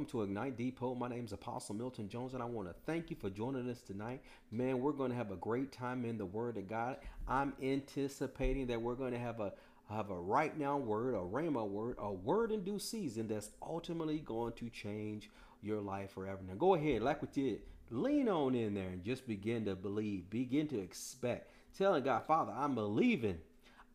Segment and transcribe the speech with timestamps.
[0.00, 0.94] welcome to Ignite Depot.
[0.94, 3.82] My name is Apostle Milton Jones, and I want to thank you for joining us
[3.82, 4.22] tonight.
[4.50, 6.96] Man, we're going to have a great time in the Word of God.
[7.28, 9.52] I'm anticipating that we're going to have a
[9.90, 14.20] have a right now word, a rhema word, a word in due season that's ultimately
[14.20, 15.28] going to change
[15.60, 16.40] your life forever.
[16.48, 20.30] Now, go ahead, like we did, lean on in there and just begin to believe,
[20.30, 23.36] begin to expect, telling God, Father, I'm believing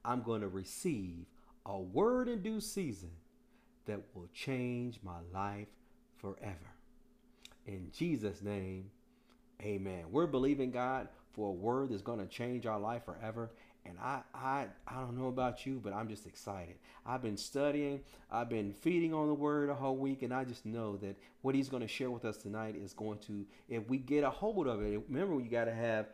[0.04, 1.26] I'm going to receive
[1.66, 3.10] a word in due season
[3.88, 5.68] that will change my life
[6.18, 6.74] forever.
[7.66, 8.92] In Jesus' name,
[9.62, 10.06] amen.
[10.12, 13.52] We're believing God for a word that's going to change our life forever.
[13.86, 16.76] And I, I, I don't know about you, but I'm just excited.
[17.06, 18.02] I've been studying,
[18.32, 21.54] I've been feeding on the word a whole week, and I just know that what
[21.54, 24.68] he's going to share with us tonight is going to, if we get a hold
[24.68, 26.08] of it, remember you got to have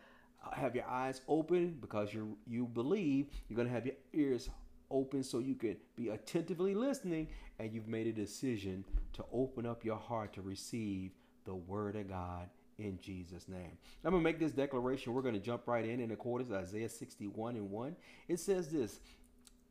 [0.53, 3.27] have your eyes open because you you believe.
[3.47, 4.49] You're going to have your ears
[4.91, 7.27] open so you can be attentively listening
[7.59, 11.11] and you've made a decision to open up your heart to receive
[11.45, 13.77] the word of God in Jesus' name.
[14.03, 15.13] I'm going to make this declaration.
[15.13, 17.95] We're going to jump right in in accordance to Isaiah 61 and 1.
[18.27, 18.99] It says this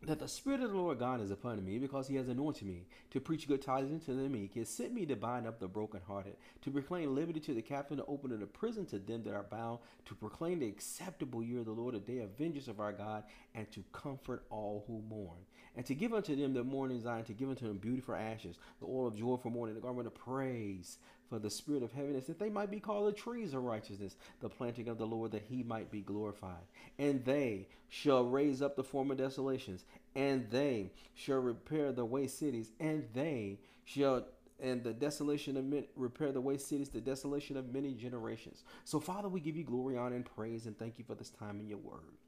[0.06, 2.86] that the Spirit of the Lord God is upon me because he has anointed me
[3.10, 4.54] to preach good tidings to the meek.
[4.54, 7.98] He has sent me to bind up the brokenhearted, to proclaim liberty to the captive,
[7.98, 11.66] to open the prison to them that are bound, to proclaim the acceptable year of
[11.66, 15.38] the Lord, a day of vengeance of our God, and to comfort all who mourn.
[15.76, 18.58] And to give unto them the mourning Zion, to give unto them beauty for ashes,
[18.80, 20.96] the oil of joy for mourning, the garment of praise
[21.30, 24.48] for the spirit of heaviness, that they might be called the trees of righteousness, the
[24.48, 26.66] planting of the Lord, that he might be glorified.
[26.98, 32.72] And they shall raise up the former desolations, and they shall repair the waste cities,
[32.80, 34.26] and they shall
[34.62, 38.62] and the desolation of men, repair the waste cities, the desolation of many generations.
[38.84, 41.60] So, Father, we give you glory, honor, and praise, and thank you for this time
[41.60, 42.18] in your word.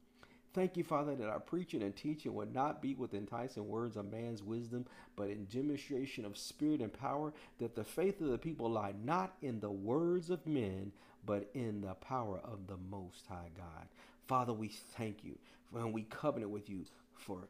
[0.55, 4.13] Thank you, Father, that our preaching and teaching would not be with enticing words of
[4.13, 4.85] man's wisdom,
[5.17, 9.35] but in demonstration of spirit and power, that the faith of the people lie not
[9.41, 10.93] in the words of men,
[11.25, 13.89] but in the power of the Most High God.
[14.27, 15.39] Father, we thank you
[15.71, 16.85] when we covenant with you
[17.15, 17.49] for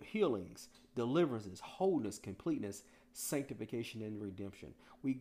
[0.00, 4.72] healings, deliverances, wholeness, completeness, sanctification, and redemption.
[5.02, 5.20] We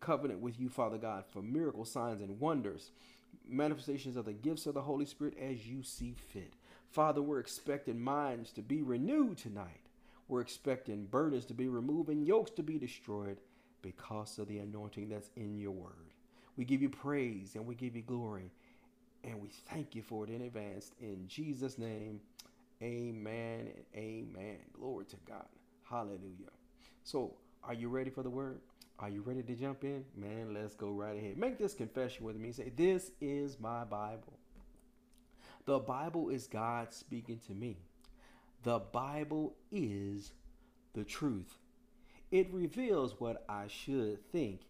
[0.00, 2.90] covenant with you, Father God, for miracle signs and wonders
[3.48, 6.54] manifestations of the gifts of the Holy Spirit as you see fit.
[6.90, 9.80] Father, we're expecting minds to be renewed tonight.
[10.28, 13.38] We're expecting burdens to be removed and yokes to be destroyed
[13.82, 16.12] because of the anointing that's in your word.
[16.56, 18.50] We give you praise and we give you glory
[19.24, 20.92] and we thank you for it in advance.
[21.00, 22.20] In Jesus' name,
[22.82, 24.58] amen and amen.
[24.72, 25.46] Glory to God.
[25.82, 26.52] Hallelujah.
[27.02, 28.60] So, are you ready for the word?
[28.98, 30.04] Are you ready to jump in?
[30.16, 31.36] Man, let's go right ahead.
[31.36, 32.52] Make this confession with me.
[32.52, 34.38] Say, This is my Bible.
[35.66, 37.78] The Bible is God speaking to me.
[38.62, 40.32] The Bible is
[40.94, 41.58] the truth.
[42.30, 44.60] It reveals what I should think.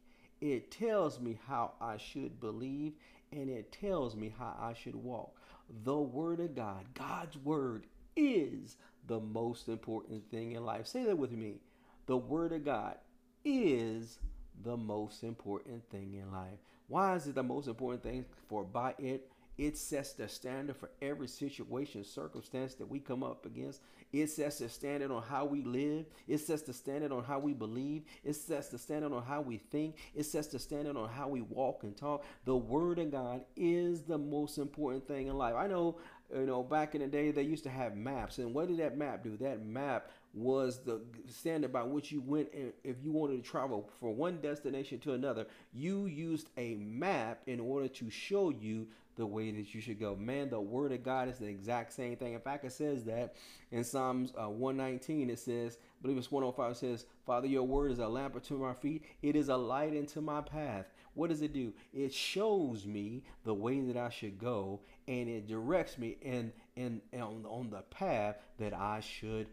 [0.40, 2.94] It tells me how I should believe,
[3.32, 5.36] and it tells me how I should walk.
[5.84, 7.86] The Word of God, God's Word,
[8.16, 8.76] is
[9.06, 10.86] the most important thing in life.
[10.86, 11.60] Say that with me.
[12.06, 12.96] The Word of God
[13.44, 14.18] is
[14.62, 16.58] the most important thing in life.
[16.88, 18.24] Why is it the most important thing?
[18.48, 23.46] For by it, it sets the standard for every situation, circumstance that we come up
[23.46, 23.82] against.
[24.12, 26.06] It sets the standard on how we live.
[26.26, 28.02] It sets the standard on how we believe.
[28.24, 29.96] It sets the standard on how we think.
[30.14, 32.24] It sets the standard on how we walk and talk.
[32.44, 35.54] The Word of God is the most important thing in life.
[35.56, 35.98] I know,
[36.34, 38.38] you know, back in the day, they used to have maps.
[38.38, 39.36] And what did that map do?
[39.36, 43.88] That map was the standard by which you went and if you wanted to travel
[44.00, 48.86] from one destination to another you used a map in order to show you
[49.16, 50.16] the way that you should go.
[50.16, 52.34] Man the word of god is the exact same thing.
[52.34, 53.34] In fact it says that
[53.70, 57.92] in psalms uh, 119 it says I believe it's 105 it says father your word
[57.92, 59.04] is a lamp unto my feet.
[59.22, 60.86] It is a light into my path.
[61.14, 61.72] What does it do?
[61.92, 67.00] It shows me the way that i should go and it directs me in in,
[67.12, 69.46] in on, on the path that i should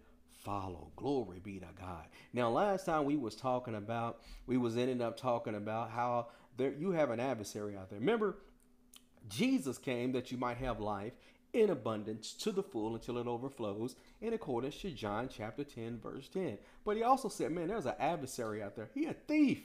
[0.44, 0.92] follow.
[0.96, 2.06] Glory be to God.
[2.34, 6.28] Now, last time we was talking about, we was ending up talking about how
[6.58, 8.00] there you have an adversary out there.
[8.00, 8.38] Remember,
[9.30, 11.14] Jesus came that you might have life
[11.54, 16.30] in abundance to the full until it overflows in accordance to John chapter 10 verse
[16.30, 16.58] 10.
[16.86, 18.90] But he also said, man, there's an adversary out there.
[18.94, 19.62] He a thief.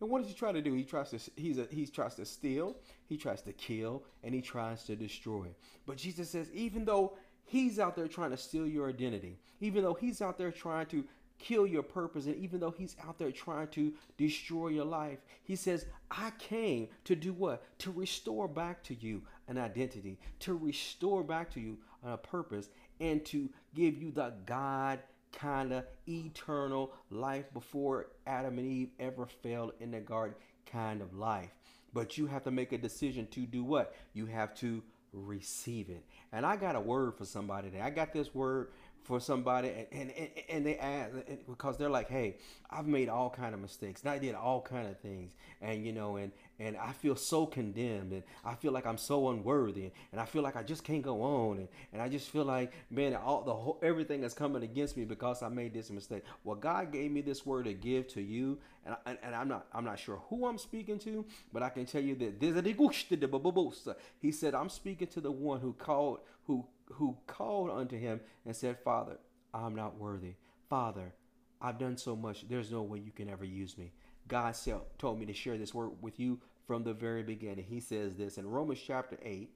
[0.00, 0.74] And what does he try to do?
[0.74, 2.76] He tries to he's a, he tries to steal,
[3.06, 5.46] he tries to kill, and he tries to destroy.
[5.86, 9.94] But Jesus says, even though He's out there trying to steal your identity, even though
[9.94, 11.04] he's out there trying to
[11.38, 15.54] kill your purpose, and even though he's out there trying to destroy your life, he
[15.54, 17.62] says, I came to do what?
[17.80, 22.68] To restore back to you an identity, to restore back to you a purpose,
[23.00, 25.00] and to give you the God
[25.32, 31.14] kind of eternal life before Adam and Eve ever fell in the garden kind of
[31.14, 31.50] life.
[31.92, 33.94] But you have to make a decision to do what?
[34.14, 34.82] You have to
[35.16, 36.04] receive it.
[36.32, 37.82] And I got a word for somebody today.
[37.82, 38.68] I got this word
[39.06, 41.12] for somebody and, and, and they ask
[41.48, 42.36] because they're like hey
[42.70, 45.32] i've made all kind of mistakes and i did all kind of things
[45.62, 49.28] and you know and and i feel so condemned and i feel like i'm so
[49.30, 52.44] unworthy and i feel like i just can't go on and, and i just feel
[52.44, 56.22] like man all the whole everything is coming against me because i made this mistake
[56.44, 59.66] well god gave me this word to give to you and, I, and i'm not
[59.72, 62.62] i'm not sure who i'm speaking to but i can tell you that this is
[62.62, 68.20] the he said i'm speaking to the one who called who who called unto him
[68.44, 69.18] and said, Father,
[69.52, 70.34] I'm not worthy.
[70.68, 71.12] Father,
[71.60, 72.48] I've done so much.
[72.48, 73.92] There's no way you can ever use me.
[74.28, 74.54] God
[74.98, 77.64] told me to share this word with you from the very beginning.
[77.64, 79.50] He says this in Romans chapter 8,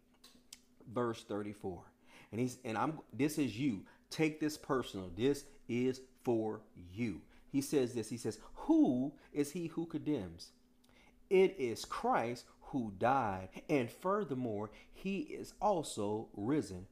[0.93, 1.83] verse 34.
[2.33, 3.81] And he's and I'm this is you.
[4.11, 5.11] Take this personal.
[5.17, 6.61] This is for
[6.93, 7.21] you.
[7.51, 8.09] He says this.
[8.09, 10.51] He says, Who is he who condemns?
[11.29, 16.87] It is Christ who died, and furthermore, he is also risen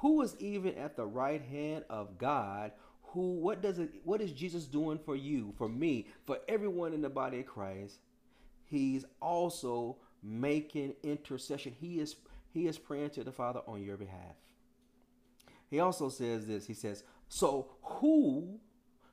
[0.00, 2.72] who is even at the right hand of God
[3.08, 7.02] who what does it what is Jesus doing for you for me for everyone in
[7.02, 7.98] the body of Christ?
[8.64, 11.74] He's also making intercession.
[11.80, 12.16] He is
[12.50, 14.36] he is praying to the Father on your behalf.
[15.70, 16.66] He also says this.
[16.66, 18.60] He says so who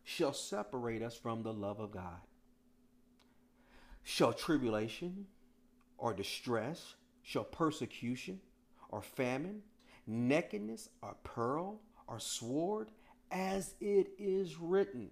[0.03, 2.21] shall separate us from the love of God?
[4.03, 5.25] Shall tribulation
[5.97, 8.39] or distress shall persecution
[8.89, 9.63] or famine
[10.07, 12.89] nakedness, or pearl, or sword,
[13.31, 15.09] as it is written.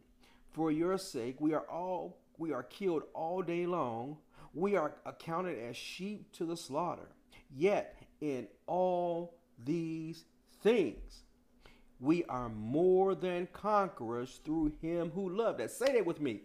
[0.51, 4.17] For your sake we are all we are killed all day long.
[4.53, 7.07] We are accounted as sheep to the slaughter.
[7.55, 10.25] Yet in all these
[10.61, 11.23] things
[11.99, 15.77] we are more than conquerors through him who loved us.
[15.77, 16.41] Say that with me.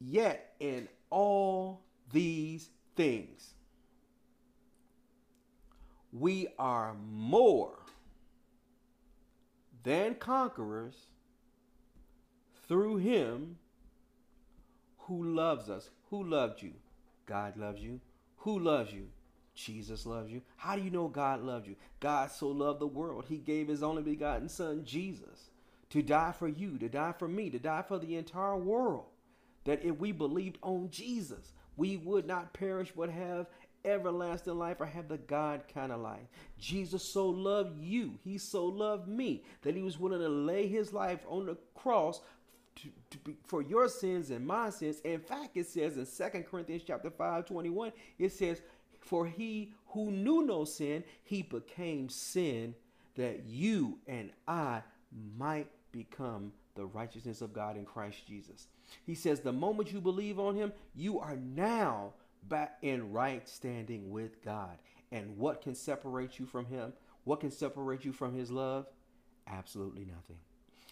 [0.00, 1.82] Yet in all
[2.12, 3.54] these things
[6.12, 7.78] we are more
[9.88, 11.06] than conquerors
[12.66, 13.56] through him
[14.98, 15.88] who loves us.
[16.10, 16.74] Who loved you?
[17.24, 17.98] God loves you.
[18.36, 19.06] Who loves you?
[19.54, 20.42] Jesus loves you.
[20.56, 21.76] How do you know God loved you?
[22.00, 25.48] God so loved the world, he gave his only begotten son, Jesus,
[25.88, 29.06] to die for you, to die for me, to die for the entire world.
[29.64, 33.46] That if we believed on Jesus, we would not perish but have
[33.88, 36.26] everlasting life or have the God kind of life.
[36.58, 38.18] Jesus so loved you.
[38.22, 42.20] He so loved me that he was willing to lay his life on the cross
[42.76, 45.00] to, to be, for your sins and my sins.
[45.00, 48.62] In fact, it says in Second Corinthians chapter 5, 21, it says,
[49.00, 52.74] For he who knew no sin, he became sin
[53.16, 54.82] that you and I
[55.36, 58.68] might become the righteousness of God in Christ Jesus.
[59.04, 62.12] He says, The moment you believe on him, you are now
[62.42, 64.78] back in right standing with God.
[65.10, 66.92] And what can separate you from Him?
[67.24, 68.86] What can separate you from His love?
[69.46, 70.38] Absolutely nothing.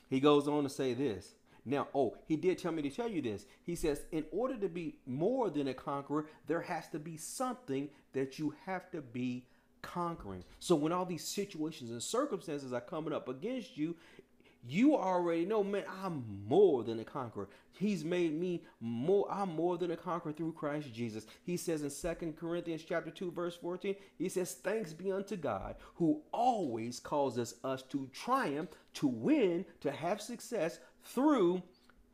[0.08, 1.34] He goes on to say this.
[1.68, 3.44] Now, oh, he did tell me to tell you this.
[3.64, 7.88] He says, in order to be more than a conqueror, there has to be something
[8.12, 9.46] that you have to be
[9.82, 10.44] conquering.
[10.60, 13.96] So when all these situations and circumstances are coming up against you,
[14.68, 17.48] you already know, man, I'm more than a conqueror.
[17.72, 21.26] He's made me more, I'm more than a conqueror through Christ Jesus.
[21.44, 25.76] He says in Second Corinthians chapter 2, verse 14, he says, Thanks be unto God
[25.94, 31.62] who always causes us to triumph, to win, to have success through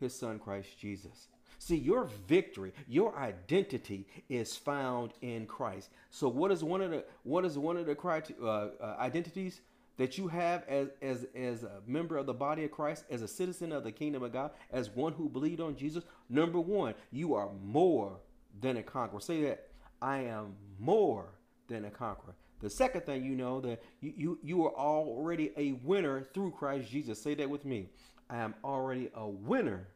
[0.01, 1.29] his son Christ Jesus.
[1.59, 5.91] See, your victory, your identity is found in Christ.
[6.11, 9.61] So, what is one of the what is one of the criteria, uh, uh, identities?
[10.03, 13.29] That you have as, as, as a member of the body of Christ, as a
[13.29, 17.35] citizen of the kingdom of God, as one who believed on Jesus, number one, you
[17.35, 18.19] are more
[18.61, 19.21] than a conqueror.
[19.21, 19.69] Say that
[20.01, 21.27] I am more
[21.69, 22.35] than a conqueror.
[22.59, 26.91] The second thing you know that you, you, you are already a winner through Christ
[26.91, 27.23] Jesus.
[27.23, 27.87] Say that with me.
[28.29, 29.87] I am already a winner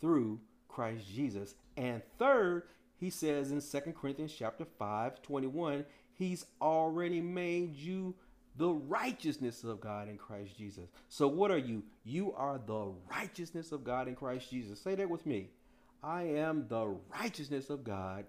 [0.00, 1.54] through Christ Jesus.
[1.76, 2.62] And third,
[2.96, 5.84] he says in Second Corinthians chapter 5, 21,
[6.14, 8.14] he's already made you
[8.56, 10.88] the righteousness of God in Christ Jesus.
[11.08, 11.82] So, what are you?
[12.04, 14.80] You are the righteousness of God in Christ Jesus.
[14.80, 15.50] Say that with me.
[16.02, 18.26] I am the righteousness of God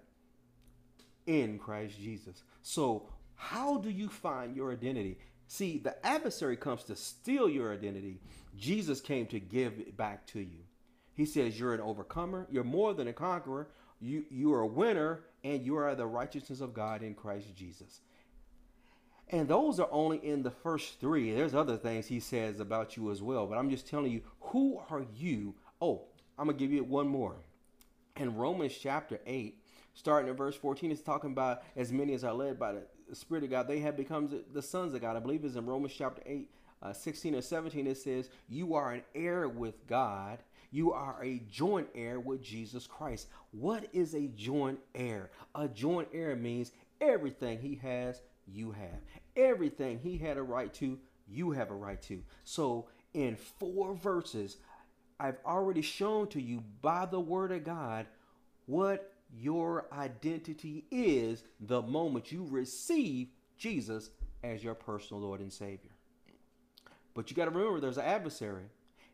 [1.26, 2.42] in Christ Jesus.
[2.62, 5.18] So, how do you find your identity?
[5.48, 8.20] See, the adversary comes to steal your identity.
[8.56, 10.64] Jesus came to give it back to you.
[11.14, 13.68] He says you're an overcomer, you're more than a conqueror,
[14.00, 18.00] you you are a winner and you are the righteousness of God in Christ Jesus.
[19.28, 21.32] And those are only in the first three.
[21.32, 23.46] There's other things he says about you as well.
[23.46, 25.54] But I'm just telling you, who are you?
[25.80, 26.02] Oh,
[26.38, 27.36] I'm going to give you one more.
[28.16, 29.58] In Romans chapter 8,
[29.94, 32.82] starting at verse 14, it's talking about as many as are led by the
[33.14, 35.16] Spirit of God, they have become the sons of God.
[35.16, 36.50] I believe it's in Romans chapter 8,
[36.82, 37.86] uh, 16 or 17.
[37.86, 40.38] It says, You are an heir with God.
[40.70, 43.28] You are a joint heir with Jesus Christ.
[43.52, 45.30] What is a joint heir?
[45.54, 49.00] A joint heir means everything he has, you have.
[49.36, 50.98] Everything he had a right to,
[51.28, 52.22] you have a right to.
[52.44, 54.58] So, in four verses,
[55.18, 58.06] I've already shown to you by the word of God
[58.66, 64.10] what your identity is the moment you receive Jesus
[64.44, 65.90] as your personal Lord and Savior.
[67.14, 68.64] But you got to remember there's an adversary.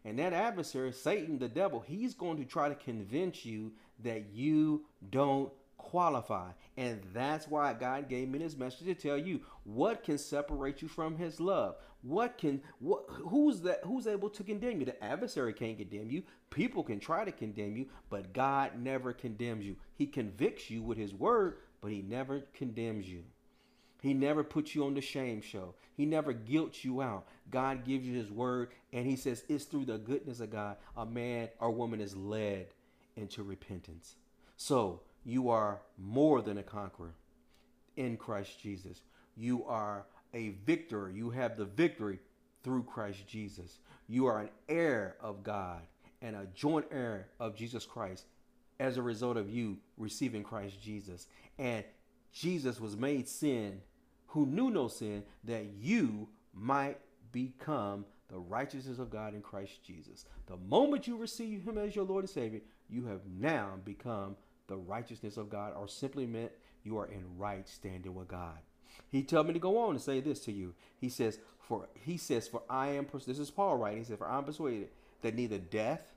[0.05, 3.73] And that adversary, Satan, the devil, he's going to try to convince you
[4.03, 6.51] that you don't qualify.
[6.77, 10.89] And that's why God gave me this message to tell you what can separate you
[10.89, 11.77] from his love.
[12.03, 14.87] What can what who's that who's able to condemn you?
[14.87, 16.23] The adversary can't condemn you.
[16.51, 19.77] People can try to condemn you, but God never condemns you.
[19.95, 23.23] He convicts you with his word, but he never condemns you.
[24.03, 25.75] He never puts you on the shame show.
[25.95, 27.29] He never guilts you out.
[27.51, 31.07] God gives you his word and he says it's through the goodness of God a
[31.07, 32.69] man or woman is led
[33.15, 34.17] into repentance.
[34.57, 37.15] So, you are more than a conqueror
[37.97, 39.03] in Christ Jesus.
[39.37, 41.11] You are a victor.
[41.11, 42.19] You have the victory
[42.63, 43.79] through Christ Jesus.
[44.09, 45.83] You are an heir of God
[46.21, 48.25] and a joint heir of Jesus Christ
[48.81, 51.27] as a result of you receiving Christ Jesus.
[51.59, 51.85] And
[52.33, 53.81] Jesus was made sin
[54.29, 56.99] who knew no sin that you might
[57.33, 60.25] become the righteousness of God in Christ Jesus.
[60.47, 64.37] The moment you receive him as your Lord and Savior, you have now become
[64.73, 66.51] the righteousness of God, or simply meant
[66.83, 68.57] you are in right standing with God.
[69.11, 70.73] He told me to go on and say this to you.
[70.99, 74.27] He says, For he says, For I am this is Paul writing, he said, For
[74.27, 74.89] I am persuaded
[75.21, 76.15] that neither death,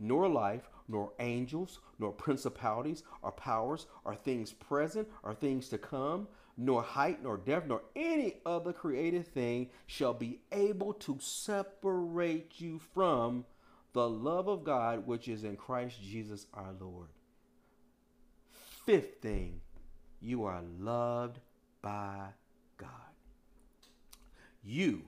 [0.00, 6.28] nor life, nor angels, nor principalities, or powers, or things present, or things to come,
[6.56, 12.80] nor height, nor depth, nor any other created thing shall be able to separate you
[12.94, 13.44] from
[13.92, 17.08] the love of God which is in Christ Jesus our Lord.
[18.88, 19.60] Fifth thing,
[20.18, 21.40] you are loved
[21.82, 22.28] by
[22.78, 22.88] God.
[24.64, 25.02] You,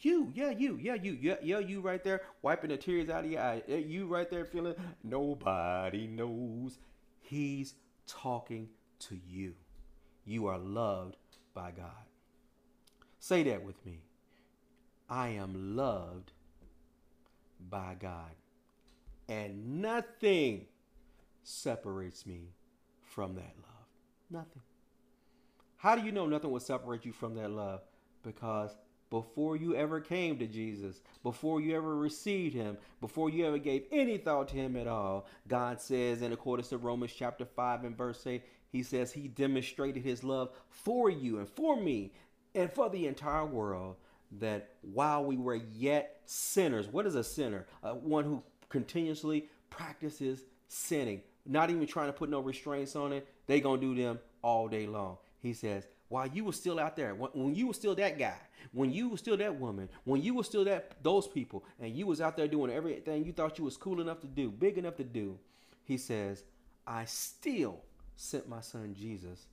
[0.00, 3.30] you, yeah, you, yeah, you, yeah, yeah, you right there wiping the tears out of
[3.30, 3.62] your eye.
[3.68, 6.80] You right there feeling nobody knows.
[7.20, 7.74] He's
[8.08, 8.68] talking
[8.98, 9.54] to you.
[10.24, 11.14] You are loved
[11.54, 12.08] by God.
[13.20, 14.00] Say that with me.
[15.08, 16.32] I am loved
[17.70, 18.34] by God.
[19.28, 20.66] And nothing
[21.44, 22.54] separates me
[23.10, 23.88] from that love?
[24.30, 24.62] Nothing.
[25.76, 27.82] How do you know nothing will separate you from that love?
[28.22, 28.76] Because
[29.10, 33.84] before you ever came to Jesus, before you ever received him, before you ever gave
[33.90, 37.96] any thought to him at all, God says in accordance to Romans chapter 5 and
[37.96, 42.12] verse 8, he says he demonstrated his love for you and for me
[42.54, 43.96] and for the entire world
[44.38, 47.66] that while we were yet sinners, what is a sinner?
[47.82, 53.26] Uh, one who continuously practices sinning not even trying to put no restraints on it.
[53.46, 55.18] They gonna do them all day long.
[55.40, 58.36] He says, while you were still out there, when you were still that guy,
[58.72, 62.06] when you were still that woman, when you were still that those people, and you
[62.06, 64.96] was out there doing everything you thought you was cool enough to do, big enough
[64.96, 65.38] to do,
[65.84, 66.44] he says,
[66.86, 67.80] I still
[68.16, 69.46] sent my son Jesus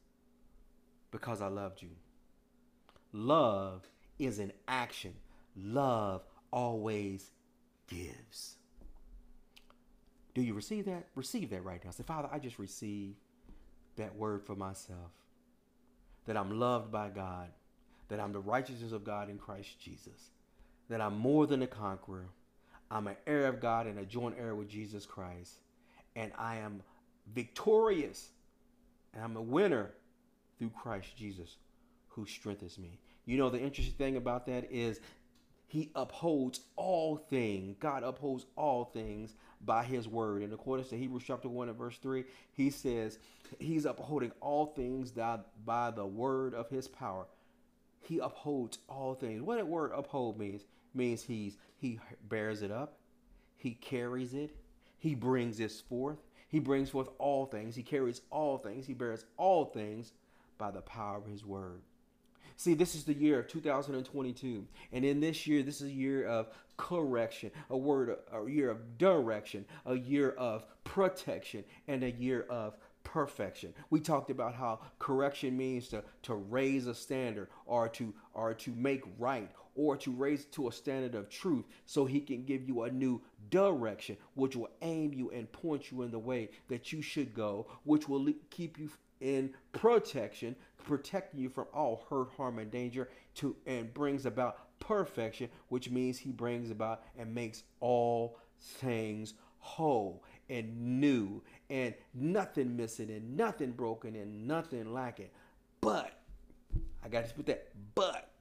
[1.12, 1.90] because I loved you.
[3.14, 3.88] Love
[4.20, 5.14] is an action.
[5.56, 7.32] Love always
[7.88, 8.56] gives.
[10.38, 11.08] Do you receive that?
[11.16, 11.90] Receive that right now.
[11.90, 13.16] Say, Father, I just receive
[13.96, 15.10] that word for myself.
[16.28, 17.50] That I'm loved by God.
[18.10, 20.30] That I'm the righteousness of God in Christ Jesus.
[20.90, 22.28] That I'm more than a conqueror.
[22.92, 25.54] I'm an heir of God and a joint heir with Jesus Christ.
[26.16, 26.84] And I am
[27.34, 28.30] victorious.
[29.16, 29.90] And I'm a winner
[30.60, 31.56] through Christ Jesus
[32.10, 33.00] who strengthens me.
[33.26, 35.00] You know, the interesting thing about that is
[35.66, 37.76] he upholds all things.
[37.80, 39.34] God upholds all things
[39.66, 40.44] by his word.
[40.44, 43.20] In accordance to Hebrews chapter 1 and verse 3, he says
[43.60, 47.26] he's upholding all things by the word of his power.
[48.02, 49.42] He upholds all things.
[49.42, 50.62] What that word uphold means
[50.94, 52.00] means he's he
[52.30, 53.00] bears it up,
[53.58, 54.56] he carries it,
[54.98, 56.18] he brings this forth.
[56.50, 57.76] He brings forth all things.
[57.76, 58.88] He carries all things.
[58.88, 60.14] He bears all things
[60.58, 61.82] by the power of his word.
[62.58, 64.66] See, this is the year of 2022.
[64.92, 68.98] And in this year, this is a year of correction, a word, a year of
[68.98, 73.76] direction, a year of protection, and a year of perfection.
[73.92, 78.72] We talked about how correction means to, to raise a standard or to or to
[78.72, 82.84] make right or to raise to a standard of truth so he can give you
[82.84, 87.02] a new direction which will aim you and point you in the way that you
[87.02, 88.90] should go which will keep you
[89.22, 95.50] in protection protecting you from all hurt harm and danger to and brings about perfection
[95.70, 103.10] which means he brings about and makes all things whole and new and nothing missing
[103.10, 105.30] and nothing broken and nothing lacking.
[105.82, 106.12] But
[107.04, 108.32] I got to put that but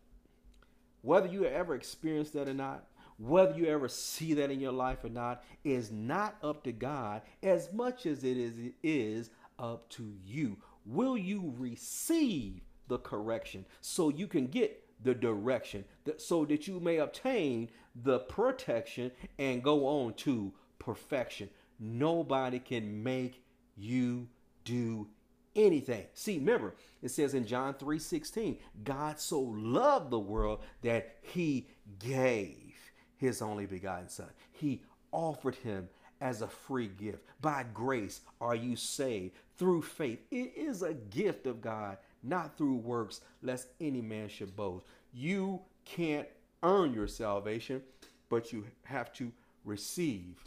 [1.03, 2.87] whether you ever experience that or not,
[3.19, 7.23] whether you ever see that in your life or not, is not up to God
[7.43, 10.59] as much as it is it is up to you.
[10.85, 16.81] Will you receive the correction so you can get the direction that so that you
[16.81, 21.51] may obtain the protection and go on to perfection.
[21.79, 23.43] Nobody can make
[23.77, 24.29] you
[24.65, 25.09] do
[25.55, 26.07] anything.
[26.15, 32.75] See, remember, it says in John 3:16, God so loved the world that he gave
[33.17, 34.31] his only begotten son.
[34.53, 34.83] He
[35.13, 35.89] offered him
[36.21, 37.23] as a free gift.
[37.41, 40.21] By grace are you saved through faith.
[40.31, 44.87] It is a gift of God, not through works, lest any man should boast.
[45.13, 46.29] You can't
[46.63, 47.83] earn your salvation,
[48.29, 49.33] but you have to
[49.65, 50.43] receive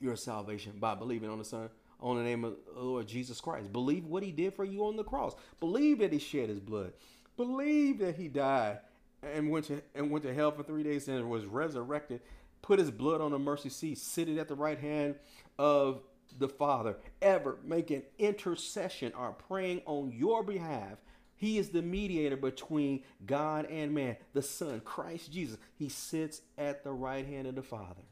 [0.00, 1.68] your salvation by believing on the Son,
[2.00, 3.72] on the name of the Lord Jesus Christ.
[3.72, 5.34] Believe what he did for you on the cross.
[5.60, 6.92] Believe that he shed his blood.
[7.36, 8.78] Believe that he died
[9.22, 12.20] and went to and went to hell for three days and was resurrected,
[12.66, 15.14] put his blood on the mercy seat, sitting at the right hand
[15.56, 16.02] of
[16.38, 20.98] the Father, ever making intercession or praying on your behalf.
[21.36, 25.58] He is the mediator between God and man, the Son, Christ Jesus.
[25.78, 28.02] He sits at the right hand of the Father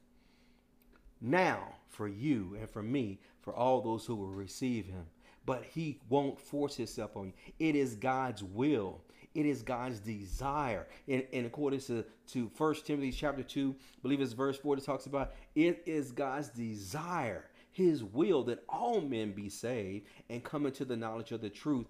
[1.20, 5.06] now for you and for me, for all those who will receive him.
[5.46, 7.32] But he won't force himself on you.
[7.58, 9.00] It is God's will.
[9.34, 10.86] It is God's desire.
[11.08, 14.84] And, and according to, to 1 Timothy chapter 2, I believe it's verse 4 that
[14.84, 20.66] talks about it is God's desire, his will that all men be saved and come
[20.66, 21.86] into the knowledge of the truth.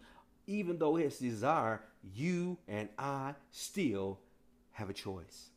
[0.47, 1.83] Even though his desire,
[2.15, 4.19] you and I still
[4.73, 5.51] have a choice.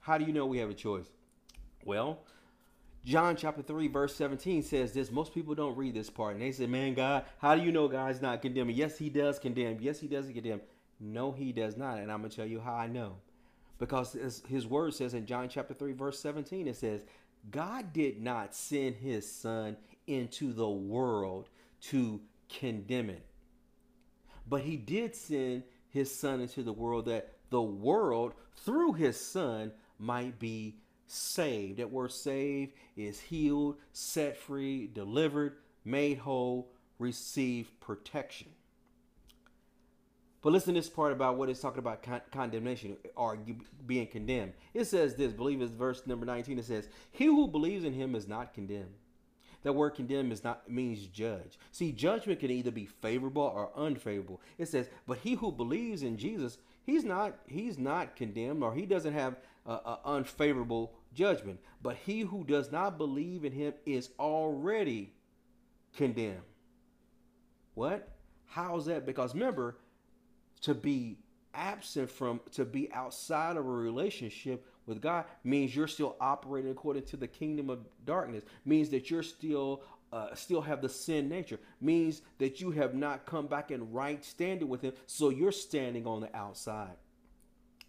[0.00, 1.06] How do you know we have a choice?
[1.84, 2.20] Well,
[3.04, 5.10] John chapter 3, verse 17 says this.
[5.10, 6.34] Most people don't read this part.
[6.34, 8.76] And they say, Man, God, how do you know God's not condemning?
[8.76, 9.78] Yes, he does condemn.
[9.80, 10.60] Yes, he does condemn.
[11.04, 11.98] No, he does not.
[11.98, 13.16] And I'm going to tell you how I know.
[13.78, 14.16] Because
[14.48, 17.04] his word says in John chapter 3, verse 17, it says,
[17.50, 21.50] God did not send his son into the world
[21.82, 23.26] to condemn it.
[24.48, 28.32] But he did send his son into the world that the world,
[28.64, 31.78] through his son, might be saved.
[31.78, 38.48] That word saved is healed, set free, delivered, made whole, receive protection.
[40.44, 43.38] But listen to this part about what it's talking about con- condemnation or
[43.86, 44.52] being condemned.
[44.74, 46.58] It says this, believe it's verse number 19.
[46.58, 48.92] It says, He who believes in him is not condemned.
[49.62, 51.58] That word condemn is not means judge.
[51.72, 54.42] See, judgment can either be favorable or unfavorable.
[54.58, 58.84] It says, but he who believes in Jesus, he's not he's not condemned or he
[58.84, 61.58] doesn't have uh, unfavorable judgment.
[61.80, 65.14] But he who does not believe in him is already
[65.96, 66.42] condemned.
[67.72, 68.10] What?
[68.44, 69.06] How's that?
[69.06, 69.78] Because remember,
[70.64, 71.18] to be
[71.54, 77.04] absent from, to be outside of a relationship with God means you're still operating according
[77.04, 78.44] to the kingdom of darkness.
[78.64, 81.58] Means that you're still uh, still have the sin nature.
[81.80, 84.92] Means that you have not come back in right standing with Him.
[85.06, 86.96] So you're standing on the outside.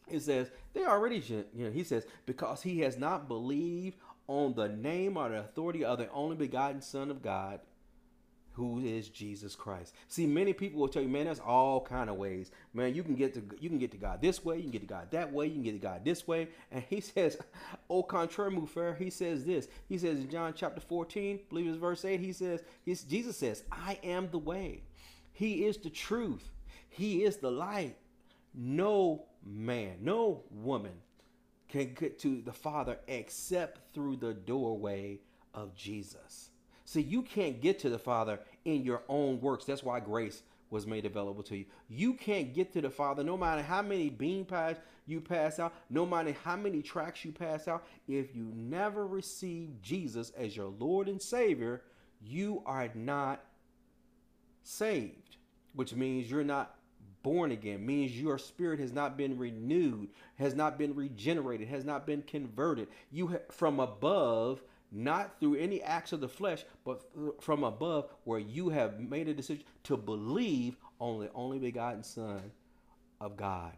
[0.08, 1.18] It says they already,
[1.54, 5.84] you know, he says, because he has not believed on the name or the authority
[5.84, 7.60] of the only begotten Son of God,
[8.56, 9.94] who is Jesus Christ.
[10.08, 12.52] See, many people will tell you, man, there's all kind of ways.
[12.74, 14.82] Man, you can get to you can get to God this way, you can get
[14.82, 16.48] to God that way, you can get to God this way.
[16.72, 17.38] And he says,
[17.90, 19.68] au contraire, frère, he says this.
[19.90, 23.38] He says in John chapter 14, I believe it's verse 8, he says, he's, Jesus
[23.38, 24.84] says, I am the way.
[25.34, 26.50] He is the truth.
[26.88, 27.98] He is the light.
[28.54, 30.94] No man, no woman
[31.68, 35.20] can get to the Father except through the doorway
[35.54, 36.52] of Jesus.
[36.86, 39.66] See, you can't get to the Father in your own works.
[39.66, 41.66] That's why grace was made available to you.
[41.90, 45.74] You can't get to the Father no matter how many bean pies you pass out,
[45.90, 47.86] no matter how many tracks you pass out.
[48.08, 51.82] If you never receive Jesus as your Lord and Savior,
[52.22, 53.44] you are not
[54.64, 55.38] saved,
[55.74, 56.76] which means you're not
[57.26, 62.06] born again means your spirit has not been renewed, has not been regenerated, has not
[62.06, 62.88] been converted.
[63.12, 67.04] You ha- from above not through any acts of the flesh, but
[67.42, 72.52] from above, where you have made a decision to believe on the only begotten Son
[73.20, 73.74] of God.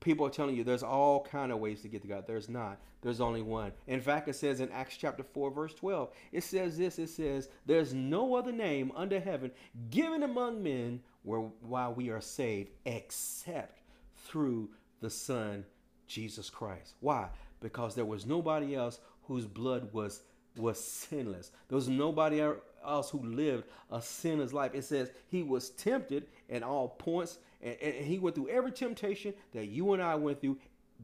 [0.00, 2.24] People are telling you there's all kind of ways to get to God.
[2.26, 2.78] There's not.
[3.00, 3.72] There's only one.
[3.86, 7.48] In fact, it says in Acts chapter 4, verse 12, it says this it says,
[7.64, 9.50] There's no other name under heaven
[9.90, 13.80] given among men where while we are saved except
[14.16, 15.64] through the Son,
[16.06, 16.94] Jesus Christ.
[17.00, 17.28] Why?
[17.60, 20.22] Because there was nobody else whose blood was
[20.56, 21.50] was sinless.
[21.68, 24.72] There was nobody er, else who lived a sinner's life.
[24.74, 29.34] It says he was tempted in all points, and, and he went through every temptation
[29.52, 30.58] that you and I went through,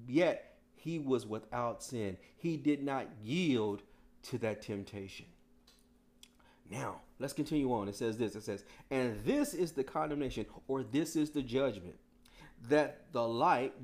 [0.07, 2.17] yet he was without sin.
[2.37, 3.83] He did not yield
[4.25, 5.27] to that temptation.
[6.71, 7.89] Now, let's continue on.
[7.89, 11.97] It says this it says, And this is the condemnation, or this is the judgment,
[12.69, 13.75] that the light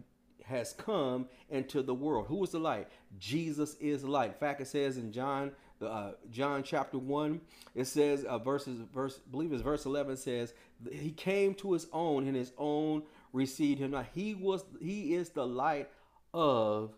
[0.47, 2.27] has come into the world.
[2.29, 2.89] Who is the light?
[3.19, 4.33] Jesus is light.
[4.33, 7.41] In fact, it says in John, uh, John chapter one,
[7.75, 10.55] it says uh, verses verse, I believe it's verse eleven says
[10.91, 14.07] he came to his own, and his own received him not.
[14.15, 15.91] He was he is the light
[16.33, 16.95] of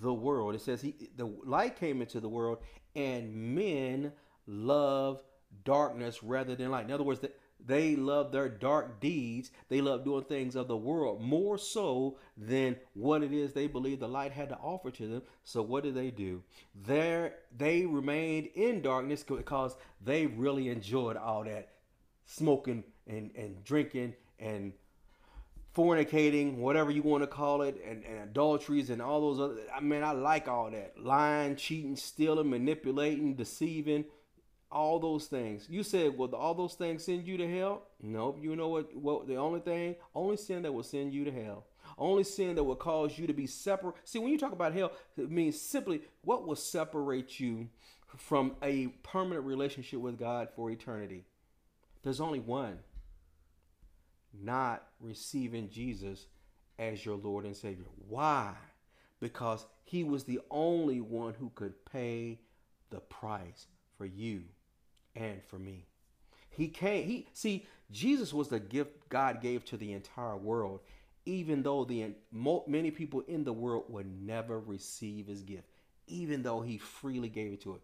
[0.00, 0.54] the world.
[0.54, 2.58] It says he the light came into the world,
[2.94, 4.12] and men
[4.46, 5.22] love
[5.64, 6.86] darkness rather than light.
[6.86, 9.50] In other words, that they love their dark deeds.
[9.68, 14.00] They love doing things of the world more so than what it is they believe
[14.00, 15.22] the light had to offer to them.
[15.44, 16.42] So what did they do?
[16.74, 21.70] There they remained in darkness because they really enjoyed all that
[22.26, 24.72] smoking and, and drinking and
[25.76, 29.80] fornicating, whatever you want to call it, and, and adulteries and all those other I
[29.80, 30.94] mean, I like all that.
[30.98, 34.06] Lying, cheating, stealing, manipulating, deceiving
[34.70, 35.66] all those things.
[35.68, 37.82] You said, well, all those things send you to hell?
[38.02, 38.38] Nope.
[38.40, 38.94] You know what?
[38.96, 41.64] What the only thing, only sin that will send you to hell,
[41.98, 43.94] only sin that will cause you to be separate.
[44.04, 47.68] See, when you talk about hell, it means simply what will separate you
[48.16, 51.24] from a permanent relationship with God for eternity.
[52.02, 52.78] There's only one.
[54.38, 56.26] Not receiving Jesus
[56.78, 57.86] as your Lord and Savior.
[58.08, 58.52] Why?
[59.18, 62.40] Because he was the only one who could pay
[62.90, 64.42] the price for you
[65.16, 65.86] and for me.
[66.50, 70.80] He came, he see, Jesus was the gift God gave to the entire world,
[71.24, 72.12] even though the
[72.66, 75.68] many people in the world would never receive his gift,
[76.06, 77.80] even though he freely gave it to it.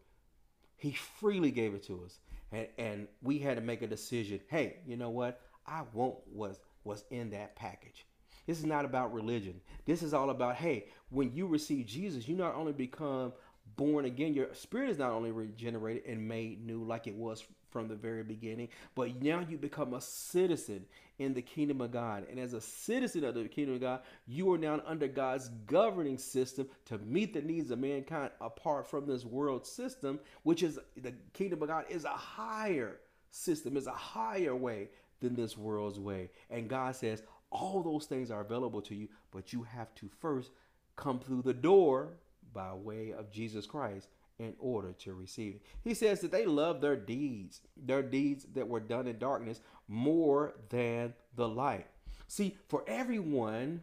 [0.77, 2.19] He freely gave it to us.
[2.51, 4.41] And, and we had to make a decision.
[4.49, 5.41] Hey, you know what?
[5.67, 8.05] I want was was in that package.
[8.47, 9.61] This is not about religion.
[9.85, 13.33] This is all about, hey, when you receive Jesus, you not only become
[13.77, 14.35] born again.
[14.35, 18.23] Your spirit is not only regenerated and made new like it was from the very
[18.23, 20.85] beginning, but now you become a citizen
[21.19, 22.27] in the kingdom of God.
[22.31, 26.19] And as a citizen of the kingdom of God, you are now under God's governing
[26.19, 31.15] system to meet the needs of mankind apart from this world system, which is the
[31.33, 34.89] kingdom of God is a higher system, is a higher way
[35.21, 36.31] than this world's way.
[36.51, 40.51] And God says all those things are available to you, but you have to first
[40.97, 42.15] come through the door
[42.53, 45.63] by way of Jesus Christ in order to receive it.
[45.85, 50.55] He says that they love their deeds, their deeds that were done in darkness, more
[50.71, 51.87] than the light.
[52.29, 53.83] See, for everyone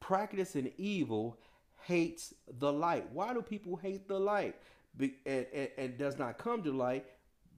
[0.00, 1.38] practicing evil
[1.82, 3.10] hates the light.
[3.12, 4.56] Why do people hate the light?
[4.96, 7.06] Be, and, and, and does not come to light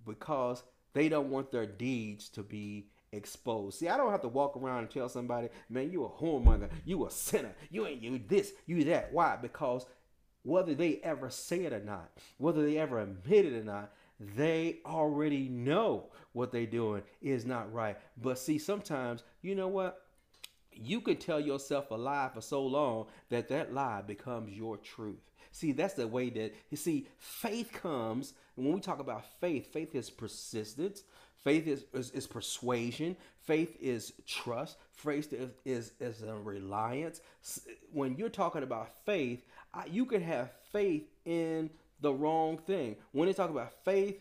[0.04, 3.78] because they don't want their deeds to be exposed.
[3.78, 7.06] See, I don't have to walk around and tell somebody, man, you a whoremonger, you
[7.06, 9.12] a sinner, you ain't you this, you that.
[9.12, 9.36] Why?
[9.40, 9.86] Because
[10.42, 13.92] whether they ever say it or not, whether they ever admit it or not,
[14.36, 17.96] they already know what they're doing is not right.
[18.20, 20.02] But see, sometimes, you know what?
[20.72, 25.30] You can tell yourself a lie for so long that that lie becomes your truth.
[25.50, 28.32] See, that's the way that you see faith comes.
[28.56, 31.02] And when we talk about faith, faith is persistence,
[31.44, 37.20] faith is, is, is persuasion, faith is trust, faith is, is, is a reliance.
[37.92, 39.44] When you're talking about faith,
[39.90, 42.96] you can have faith in the wrong thing.
[43.12, 44.20] When they talk about faith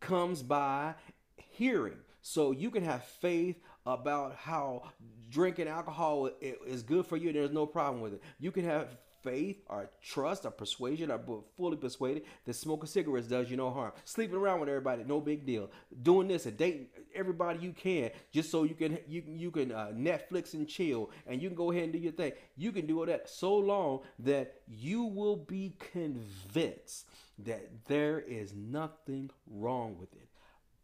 [0.00, 0.94] comes by
[1.36, 1.98] hearing.
[2.20, 4.90] So you can have faith about how
[5.30, 8.22] drinking alcohol is good for you and there's no problem with it.
[8.38, 11.20] You can have faith or trust or persuasion or
[11.56, 13.92] fully persuaded that smoking cigarettes does you no harm.
[14.04, 15.70] Sleeping around with everybody, no big deal.
[16.02, 19.92] Doing this and dating everybody you can just so you can you you can uh,
[19.94, 22.32] Netflix and chill and you can go ahead and do your thing.
[22.56, 27.06] You can do all that so long that you will be convinced
[27.38, 30.28] that there is nothing wrong with it.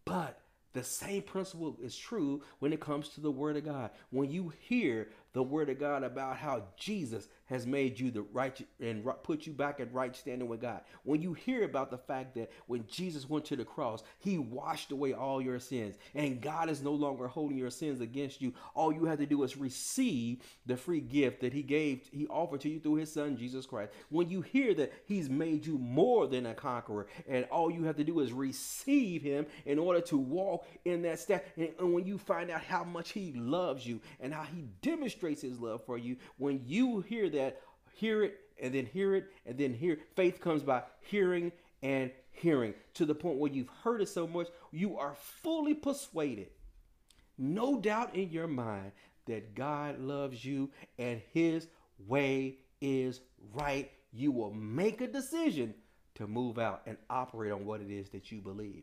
[0.05, 0.41] But
[0.73, 3.91] the same principle is true when it comes to the Word of God.
[4.11, 8.61] When you hear the Word of God about how Jesus has made you the right
[8.81, 10.83] and put you back at right standing with God.
[11.03, 14.93] When you hear about the fact that when Jesus went to the cross, he washed
[14.93, 18.53] away all your sins and God is no longer holding your sins against you.
[18.75, 22.61] All you have to do is receive the free gift that he gave, he offered
[22.63, 23.93] to you through his son Jesus Christ.
[24.11, 27.97] When you hear that he's made you more than a conqueror and all you have
[27.97, 31.47] to do is receive him in order to walk in that step.
[31.57, 34.69] And when you find out how much he loves you and how he
[35.19, 37.61] demonstrates his love for you, when you hear that,
[37.95, 39.99] hear it and then hear it and then hear.
[40.15, 41.53] Faith comes by hearing
[41.83, 46.49] and hearing to the point where you've heard it so much, you are fully persuaded.
[47.37, 48.93] No doubt in your mind
[49.27, 51.69] that God loves you and his
[52.07, 53.21] way is
[53.55, 53.91] right.
[54.13, 55.75] You will make a decision
[56.15, 58.83] to move out and operate on what it is that you believe.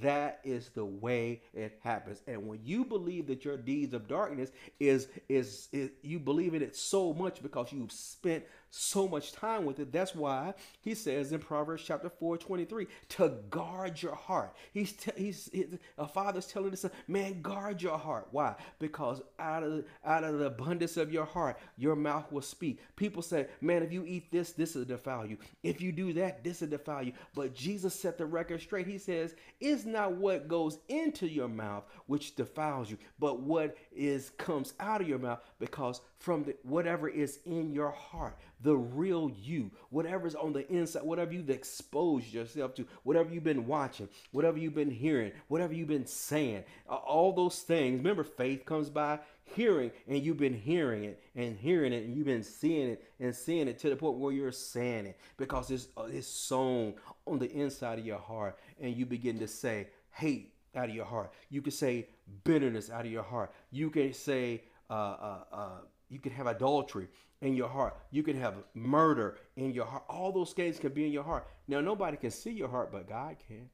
[0.00, 2.22] That is the way it happens.
[2.26, 6.62] And when you believe that your deeds of darkness is, is is you believe in
[6.62, 9.92] it so much because you've spent so much time with it.
[9.92, 14.54] That's why he says in Proverbs chapter 4, 23, to guard your heart.
[14.72, 15.50] He's, t- he's,
[15.98, 18.28] a father's telling us, man, guard your heart.
[18.30, 18.54] Why?
[18.78, 22.80] Because out of, out of the abundance of your heart, your mouth will speak.
[22.96, 25.38] People say, man, if you eat this, this will defile you.
[25.62, 27.12] If you do that, this will defile you.
[27.34, 28.86] But Jesus set the record straight.
[28.86, 34.30] He says, it's not what goes into your mouth which defiles you, but what is
[34.38, 39.30] comes out of your mouth because from the, whatever is in your heart the real
[39.42, 44.58] you, whatever's on the inside, whatever you've exposed yourself to, whatever you've been watching, whatever
[44.58, 47.98] you've been hearing, whatever you've been saying, all those things.
[47.98, 52.26] Remember, faith comes by hearing, and you've been hearing it and hearing it, and you've
[52.26, 55.88] been seeing it and seeing it to the point where you're saying it because it's,
[55.96, 56.94] uh, it's sown
[57.26, 61.04] on the inside of your heart, and you begin to say hate out of your
[61.04, 61.32] heart.
[61.50, 62.08] You can say
[62.44, 63.52] bitterness out of your heart.
[63.70, 65.68] You can say, uh, uh, uh,
[66.08, 67.08] you can have adultery
[67.40, 67.96] in your heart.
[68.10, 70.04] You can have murder in your heart.
[70.08, 71.46] All those things can be in your heart.
[71.68, 73.68] Now, nobody can see your heart, but God can.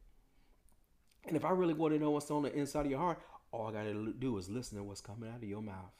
[1.27, 3.18] And if I really want to know what's on the inside of your heart,
[3.53, 5.92] all I got to do is listen to what's coming out of your mouth.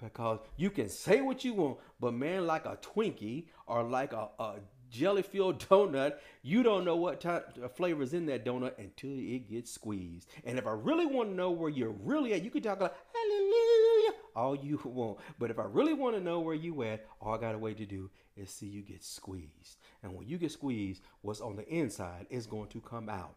[0.00, 4.28] Because you can say what you want, but man, like a Twinkie or like a,
[4.38, 4.54] a
[4.90, 9.10] jelly filled donut, you don't know what type of flavor is in that donut until
[9.10, 10.28] it gets squeezed.
[10.44, 12.94] And if I really want to know where you're really at, you can talk like,
[13.14, 15.18] hallelujah, all you want.
[15.38, 17.74] But if I really want to know where you at, all I got a way
[17.74, 19.76] to do is see you get squeezed.
[20.02, 23.34] And when you get squeezed, what's on the inside is going to come out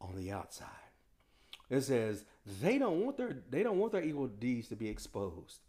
[0.00, 0.68] on the outside.
[1.68, 2.24] It says
[2.60, 5.60] they don't want their they don't want their evil deeds to be exposed.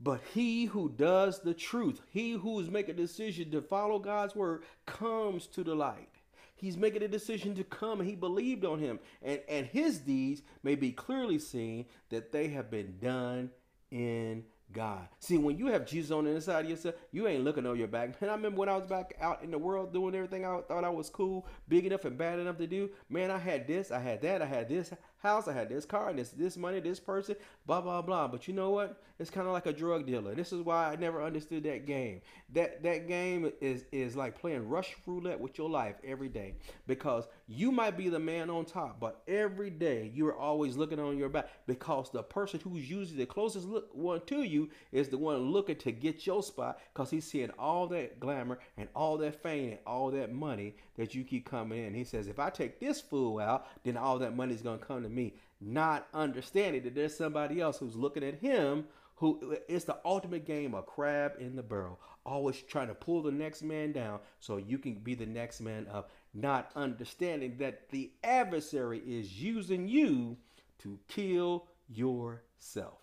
[0.00, 4.34] But he who does the truth, he who is making a decision to follow God's
[4.34, 6.08] word, comes to the light.
[6.56, 8.98] He's making a decision to come and he believed on him.
[9.22, 13.50] And, and his deeds may be clearly seen that they have been done
[13.90, 15.08] in God.
[15.20, 17.88] See, when you have Jesus on the inside of yourself, you ain't looking on your
[17.88, 18.20] back.
[18.20, 20.84] Man, I remember when I was back out in the world doing everything I thought
[20.84, 22.90] I was cool, big enough and bad enough to do.
[23.08, 24.92] Man, I had this, I had that, I had this
[25.24, 27.34] house, I had this car, and this this money, this person,
[27.66, 28.28] blah blah blah.
[28.28, 29.02] But you know what?
[29.18, 30.34] It's kind of like a drug dealer.
[30.34, 32.20] This is why I never understood that game.
[32.52, 36.54] That that game is is like playing rush roulette with your life every day
[36.86, 41.18] because you might be the man on top, but every day you're always looking on
[41.18, 45.38] your back because the person who's usually the closest one to you is the one
[45.38, 49.70] looking to get your spot because he's seeing all that glamour and all that fame
[49.70, 51.94] and all that money that you keep coming in.
[51.94, 54.84] He says, if I take this fool out, then all that money is going to
[54.84, 55.34] come to me.
[55.60, 60.74] Not understanding that there's somebody else who's looking at him who it's the ultimate game
[60.74, 64.78] of crab in the barrel, always trying to pull the next man down so you
[64.78, 70.36] can be the next man up, not understanding that the adversary is using you
[70.78, 72.98] to kill yourself,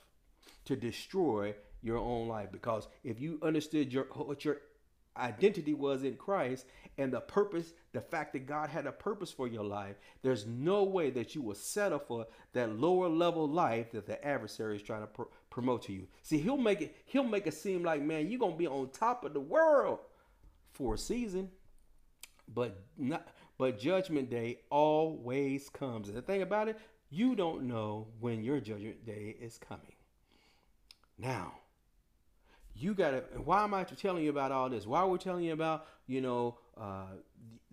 [0.65, 2.51] to destroy your own life.
[2.51, 4.57] Because if you understood your what your
[5.17, 6.65] identity was in Christ
[6.97, 10.83] and the purpose, the fact that God had a purpose for your life, there's no
[10.83, 15.01] way that you will settle for that lower level life that the adversary is trying
[15.01, 16.07] to pr- promote to you.
[16.23, 18.89] See, he'll make it he'll make it seem like, man, you're going to be on
[18.89, 19.99] top of the world
[20.71, 21.49] for a season,
[22.53, 26.07] but not but judgment day always comes.
[26.07, 29.93] And the thing about it, you don't know when your judgment day is coming.
[31.17, 31.53] Now,
[32.75, 34.85] you gotta why am i telling you about all this?
[34.85, 37.05] Why are we telling you about you know uh,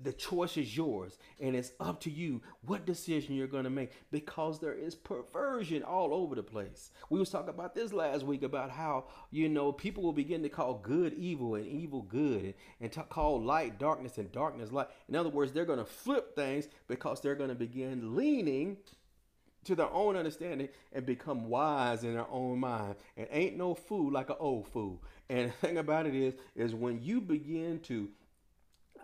[0.00, 3.90] the choice is yours and it's up to you what decision you're going to make
[4.12, 6.92] because there is perversion all over the place.
[7.10, 10.48] We was talking about this last week about how you know people will begin to
[10.48, 14.88] call good evil and evil good and, and to call light darkness and darkness light.
[15.08, 18.76] In other words they're going to flip things because they're going to begin leaning
[19.68, 22.96] to their own understanding and become wise in their own mind.
[23.16, 25.02] And ain't no fool like an old fool.
[25.30, 28.08] And the thing about it is, is when you begin to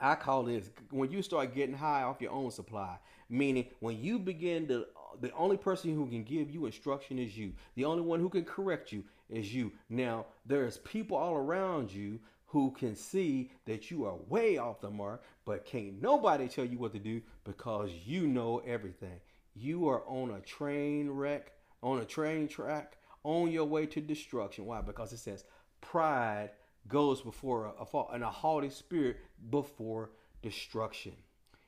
[0.01, 2.99] I call this when you start getting high off your own supply,
[3.31, 4.87] meaning when you begin to
[5.21, 7.53] the only person who can give you instruction is you.
[7.77, 9.71] The only one who can correct you is you.
[9.89, 14.91] Now, there's people all around you who can see that you are way off the
[14.91, 19.21] mark, but can't nobody tell you what to do because you know everything.
[19.55, 24.67] You are on a train wreck, on a train track, on your way to destruction.
[24.67, 24.81] Why?
[24.81, 25.45] Because it says
[25.81, 26.51] pride
[26.89, 29.19] goes before a, a fall and a haughty spirit
[29.51, 30.11] before
[30.43, 31.13] destruction.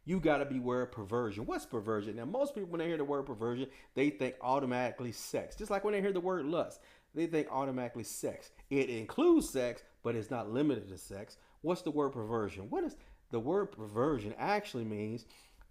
[0.05, 1.46] You got to beware of perversion.
[1.46, 2.16] What's perversion?
[2.16, 5.57] Now, most people, when they hear the word perversion, they think automatically sex.
[5.57, 6.81] Just like when they hear the word lust,
[7.14, 8.51] they think automatically sex.
[8.70, 11.38] It includes sex, but it's not limited to sex.
[11.62, 12.70] What's the word perversion?
[12.70, 12.94] What is
[13.31, 15.25] the word perversion actually means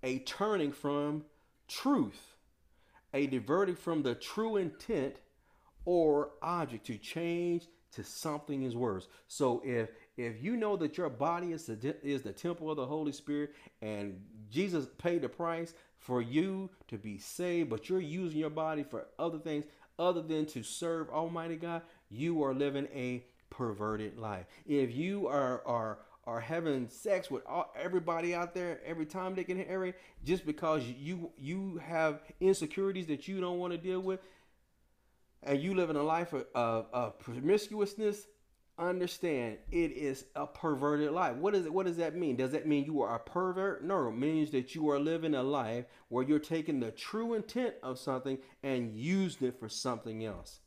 [0.03, 1.23] a turning from
[1.67, 2.35] truth,
[3.13, 5.15] a diverting from the true intent
[5.85, 9.07] or object to change to something is worse.
[9.27, 12.85] So if if you know that your body is the, is the temple of the
[12.85, 18.39] Holy Spirit and Jesus paid the price for you to be saved, but you're using
[18.39, 19.65] your body for other things
[19.97, 24.45] other than to serve Almighty God, you are living a perverted life.
[24.65, 29.43] If you are are are having sex with all, everybody out there every time they
[29.43, 34.19] can hurry just because you you have insecurities that you don't want to deal with
[35.43, 38.27] and you live in a life of, of, of promiscuousness
[38.77, 41.35] understand it is a perverted life.
[41.35, 41.73] What is it?
[41.73, 42.35] What does that mean?
[42.35, 43.83] Does that mean you are a pervert?
[43.83, 47.75] No, it means that you are living a life where you're taking the true intent
[47.83, 50.59] of something and using it for something else.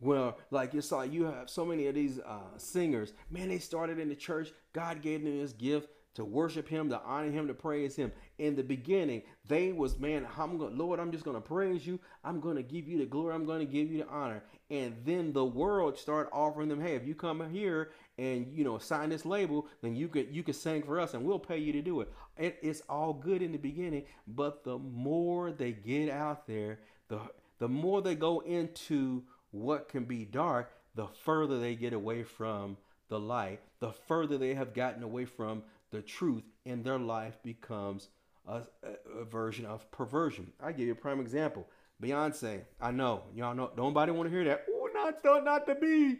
[0.00, 3.12] Well, like you saw, you have so many of these uh, singers.
[3.30, 4.50] Man, they started in the church.
[4.72, 8.10] God gave them this gift to worship him, to honor him, to praise him.
[8.38, 12.00] In the beginning, they was, man, I'm going, Lord, I'm just going to praise you.
[12.24, 13.34] I'm going to give you the glory.
[13.34, 14.42] I'm going to give you the honor.
[14.70, 18.76] And then the world started offering them, hey, if you come here and you know
[18.78, 21.72] sign this label, then you could you could sing for us and we'll pay you
[21.72, 22.12] to do it.
[22.36, 27.18] it it's all good in the beginning, but the more they get out there, the
[27.58, 32.76] the more they go into what can be dark, the further they get away from
[33.08, 38.08] the light, the further they have gotten away from the truth and their life becomes
[38.46, 40.52] a, a, version of perversion.
[40.62, 41.66] I give you a prime example.
[42.02, 43.70] Beyonce, I know y'all know.
[43.76, 44.64] Don't nobody want to hear that.
[44.70, 46.18] Oh, not not not to be.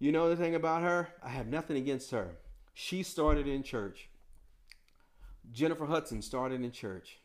[0.00, 1.08] You know the thing about her?
[1.22, 2.36] I have nothing against her.
[2.74, 4.08] She started in church.
[5.52, 7.18] Jennifer Hudson started in church.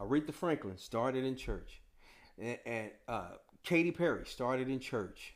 [0.00, 1.80] Aretha Franklin started in church,
[2.38, 3.28] and, and uh,
[3.66, 5.34] Katy Perry started in church.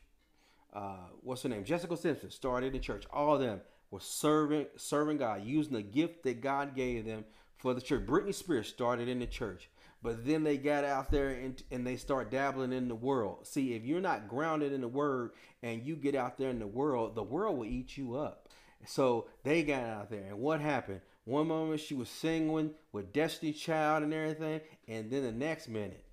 [0.72, 1.64] Uh, what's her name?
[1.64, 3.04] Jessica Simpson started in church.
[3.12, 7.24] All of them were serving serving God, using the gift that God gave them
[7.56, 8.06] for the church.
[8.06, 9.68] Britney Spears started in the church,
[10.00, 13.48] but then they got out there and, and they start dabbling in the world.
[13.48, 15.32] See, if you're not grounded in the word
[15.64, 18.48] and you get out there in the world, the world will eat you up.
[18.86, 21.00] So they got out there, and what happened?
[21.24, 26.04] One moment she was singing with Destiny Child and everything, and then the next minute,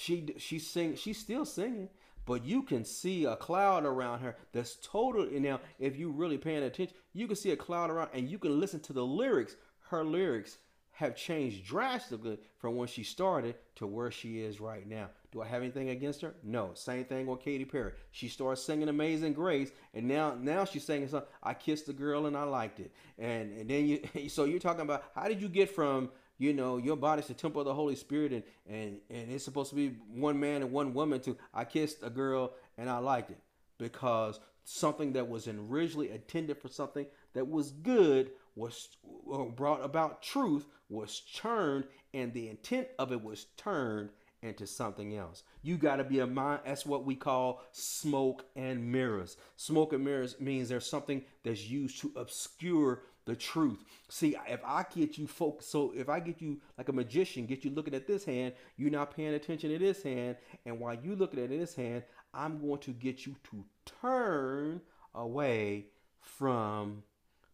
[0.00, 1.90] she she sing she's still singing,
[2.24, 6.62] but you can see a cloud around her that's totally now if you really paying
[6.62, 9.56] attention you can see a cloud around and you can listen to the lyrics.
[9.90, 10.56] Her lyrics
[10.92, 15.08] have changed drastically from when she started to where she is right now.
[15.32, 16.34] Do i have anything against her?
[16.42, 16.70] No.
[16.72, 17.92] Same thing with Katy Perry.
[18.10, 22.24] She started singing amazing grace and now now she's singing something i kissed a girl
[22.24, 22.90] and i liked it.
[23.18, 26.10] And and then you so you're talking about how did you get from
[26.40, 29.68] you know, your body's the temple of the Holy Spirit, and and and it's supposed
[29.70, 31.20] to be one man and one woman.
[31.20, 33.38] To I kissed a girl and I liked it
[33.78, 38.88] because something that was originally intended for something that was good was
[39.54, 44.08] brought about truth was turned and the intent of it was turned
[44.42, 45.42] into something else.
[45.62, 46.60] You got to be a mind.
[46.64, 49.36] That's what we call smoke and mirrors.
[49.56, 53.84] Smoke and mirrors means there's something that's used to obscure the truth.
[54.08, 57.64] See, if I get you focused, so if I get you like a magician, get
[57.64, 61.14] you looking at this hand, you're not paying attention to this hand, and while you
[61.14, 62.02] looking at this hand,
[62.32, 63.64] I'm going to get you to
[64.00, 64.80] turn
[65.14, 65.86] away
[66.20, 67.02] from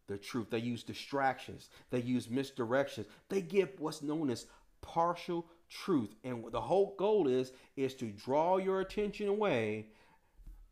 [0.07, 0.51] the truth.
[0.51, 4.47] They use distractions, they use misdirections, they give what's known as
[4.83, 6.15] partial truth.
[6.23, 9.89] And the whole goal is is to draw your attention away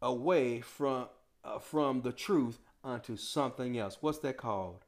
[0.03, 1.09] away from
[1.45, 3.99] uh, from the truth onto something else.
[4.01, 4.85] What's that called?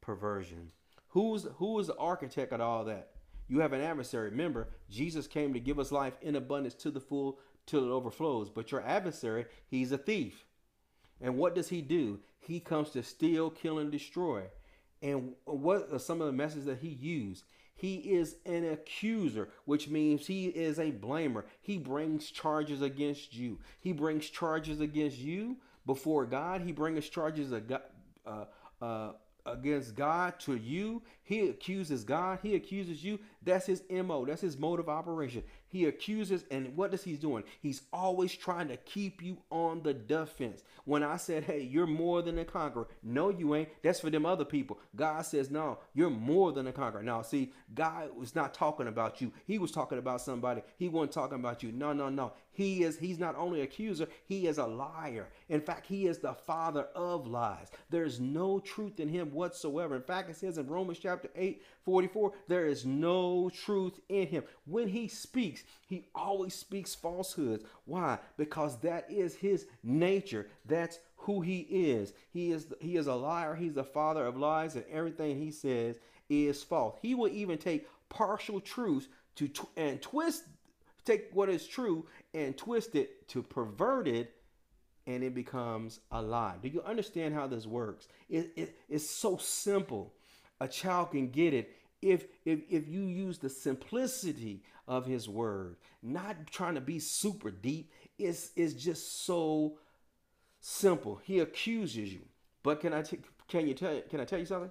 [0.00, 0.70] Perversion.
[1.08, 3.10] Who's who is the architect of all that?
[3.48, 4.30] You have an adversary.
[4.30, 8.48] Remember, Jesus came to give us life in abundance to the full till it overflows.
[8.48, 10.44] But your adversary, he's a thief.
[11.20, 12.20] And what does he do?
[12.38, 14.44] He comes to steal, kill, and destroy.
[15.02, 17.44] And what are some of the messages that he used?
[17.74, 21.44] He is an accuser, which means he is a blamer.
[21.60, 23.58] He brings charges against you.
[23.80, 25.56] He brings charges against you
[25.86, 26.62] before God.
[26.62, 28.44] He brings charges uh,
[28.80, 29.12] uh,
[29.46, 31.02] against God to you.
[31.22, 32.38] He accuses God.
[32.42, 33.18] He accuses you.
[33.44, 34.24] That's his MO.
[34.24, 35.42] That's his mode of operation.
[35.66, 37.44] He accuses, and what does he doing?
[37.60, 40.62] He's always trying to keep you on the defense.
[40.84, 43.70] When I said, hey, you're more than a conqueror, no, you ain't.
[43.82, 44.78] That's for them other people.
[44.94, 47.02] God says, no, you're more than a conqueror.
[47.02, 49.32] Now, see, God was not talking about you.
[49.46, 50.62] He was talking about somebody.
[50.76, 51.72] He wasn't talking about you.
[51.72, 52.32] No, no, no.
[52.54, 55.30] He is, he's not only accuser, he is a liar.
[55.48, 57.68] In fact, he is the father of lies.
[57.88, 59.96] There's no truth in him whatsoever.
[59.96, 64.44] In fact, it says in Romans chapter 8, 44, there is no truth in him.
[64.66, 67.64] When he speaks, he always speaks falsehoods.
[67.84, 68.18] Why?
[68.36, 70.48] Because that is his nature.
[70.66, 72.12] That's who he is.
[72.32, 73.54] He is he is a liar.
[73.54, 76.96] He's the father of lies, and everything he says is false.
[77.02, 80.44] He will even take partial truths to and twist
[81.04, 84.34] take what is true and twist it to pervert it
[85.06, 86.54] and it becomes a lie.
[86.62, 88.06] Do you understand how this works?
[88.30, 90.12] It, it, it's so simple
[90.62, 95.76] a child can get it if, if if you use the simplicity of his word
[96.02, 97.90] not trying to be super deep.
[98.16, 99.78] It's it's just so
[100.60, 101.20] simple.
[101.24, 102.22] He accuses you.
[102.62, 104.70] But can i t- can you tell can i tell you something?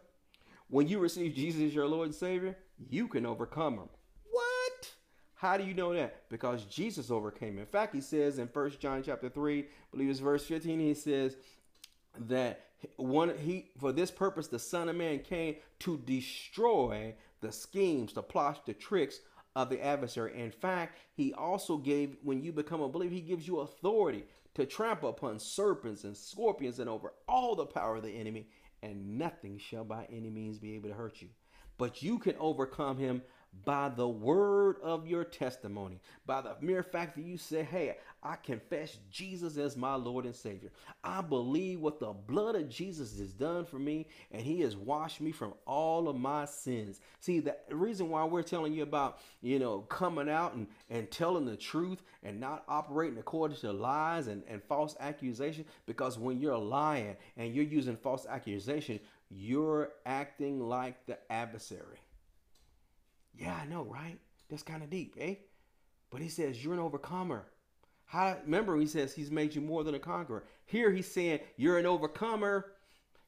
[0.70, 2.58] When you receive jesus as your lord and savior
[2.90, 3.90] you can overcome him.
[4.32, 4.92] What?
[5.36, 6.30] How do you know that?
[6.30, 10.20] Because jesus overcame in fact he says in First john chapter 3 I believe it's
[10.20, 11.36] verse 15 he says
[12.18, 18.14] that one he for this purpose the son of man came to destroy the schemes
[18.14, 19.20] the plots the tricks
[19.56, 20.40] of the adversary.
[20.40, 24.66] In fact he also gave when you become a believer he gives you authority to
[24.66, 28.48] trample upon serpents and scorpions and over all the power of the enemy
[28.84, 31.30] and nothing shall by any means be able to hurt you.
[31.78, 33.22] But you can overcome him
[33.66, 38.36] by the word of your testimony, by the mere fact that you say, Hey, I
[38.36, 40.70] confess Jesus as my Lord and Savior.
[41.04, 45.22] I believe what the blood of Jesus has done for me, and He has washed
[45.22, 47.02] me from all of my sins.
[47.20, 51.46] See, the reason why we're telling you about, you know, coming out and, and telling
[51.46, 56.58] the truth and not operating according to lies and, and false accusation, because when you're
[56.58, 59.00] lying and you're using false accusation,
[59.32, 61.98] you're acting like the adversary.
[63.34, 64.20] Yeah, I know, right?
[64.50, 65.36] That's kind of deep, eh?
[66.12, 67.46] But he says, You're an overcomer.
[68.12, 70.44] How, remember, he says he's made you more than a conqueror.
[70.66, 72.74] Here he's saying you're an overcomer.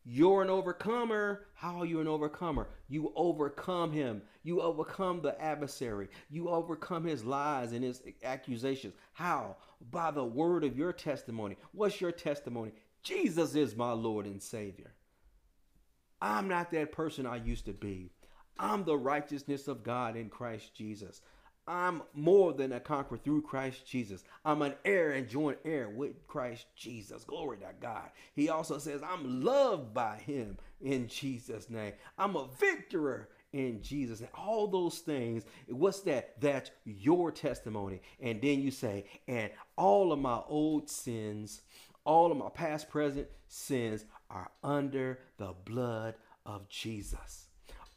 [0.03, 1.45] You're an overcomer.
[1.53, 2.67] How are you an overcomer?
[2.89, 4.23] You overcome him.
[4.43, 6.09] You overcome the adversary.
[6.29, 8.95] You overcome his lies and his accusations.
[9.13, 9.55] How?
[9.89, 11.55] By the word of your testimony.
[11.71, 12.73] What's your testimony?
[13.03, 14.91] Jesus is my Lord and Savior.
[16.21, 18.11] I'm not that person I used to be.
[18.59, 21.21] I'm the righteousness of God in Christ Jesus.
[21.67, 24.23] I'm more than a conqueror through Christ Jesus.
[24.43, 27.23] I'm an heir and joint heir with Christ Jesus.
[27.23, 28.09] Glory to God.
[28.35, 31.93] He also says, I'm loved by him in Jesus' name.
[32.17, 34.19] I'm a victor in Jesus.
[34.19, 36.39] And all those things, what's that?
[36.41, 38.01] That's your testimony.
[38.19, 41.61] And then you say, and all of my old sins,
[42.03, 47.47] all of my past, present sins are under the blood of Jesus.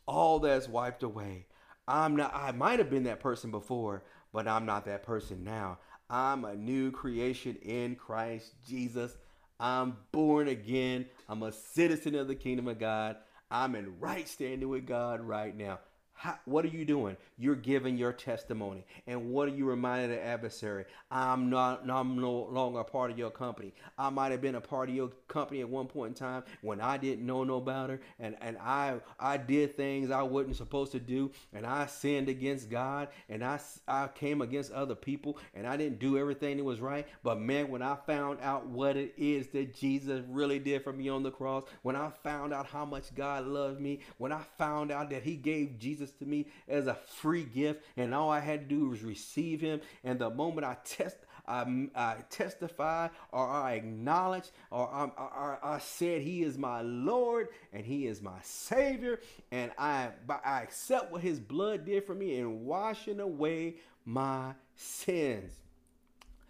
[0.07, 1.47] All that's wiped away.
[1.89, 5.79] I'm not, I might have been that person before, but I'm not that person now.
[6.11, 9.17] I'm a new creation in Christ Jesus.
[9.59, 11.07] I'm born again.
[11.29, 13.17] I'm a citizen of the kingdom of God.
[13.51, 15.79] I'm in right standing with God right now.
[16.19, 17.17] How, what are you doing?
[17.39, 18.87] You're giving your testimony.
[19.07, 20.87] And what are you reminding the adversary?
[21.11, 23.75] I'm not I'm no longer a part of your company.
[23.99, 26.81] I might have been a part of your company at one point in time when
[26.81, 31.01] I didn't know no better and, and I I did things I wasn't supposed to
[31.01, 35.77] do and I sinned against God and I, I came against other people and I
[35.77, 37.07] didn't do everything that was right.
[37.23, 41.11] But man, when I found out what it is that Jesus really did for me
[41.11, 44.91] on the cross, when I found out how much God loved me, when I found
[44.91, 48.41] out that he gave Jesus Jesus to me as a free gift, and all I
[48.41, 49.81] had to do was receive Him.
[50.05, 55.79] And the moment I test, I, I testify or I acknowledge or I, or I
[55.79, 60.11] said He is my Lord and He is my Savior, and I
[60.45, 65.53] I accept what His blood did for me in washing away my sins.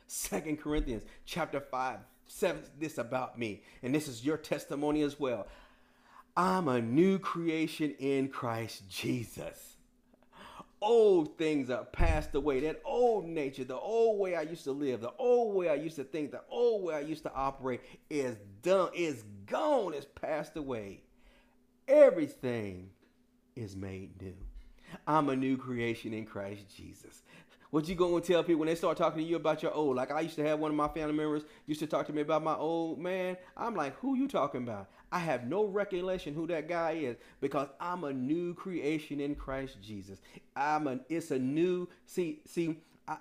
[0.07, 1.99] Second Corinthians chapter 5
[2.29, 5.47] says this about me, and this is your testimony as well.
[6.37, 9.77] I'm a new creation in Christ Jesus.
[10.83, 12.61] Old things are passed away.
[12.61, 15.97] That old nature, the old way I used to live, the old way I used
[15.97, 17.81] to think, the old way I used to operate
[18.11, 21.05] is done, is gone, is passed away.
[21.89, 22.91] Everything
[23.55, 24.37] is made new.
[25.07, 27.23] I'm a new creation in Christ Jesus.
[27.71, 29.97] What you gonna tell people when they start talking to you about your old?
[29.97, 32.21] Like I used to have one of my family members used to talk to me
[32.21, 33.39] about my old man.
[33.57, 34.89] I'm like, who you talking about?
[35.17, 39.79] I have no recollection who that guy is because I'm a new creation in Christ
[39.81, 40.19] Jesus.
[40.55, 41.01] I'm a.
[41.09, 41.89] It's a new.
[42.05, 42.77] See, see,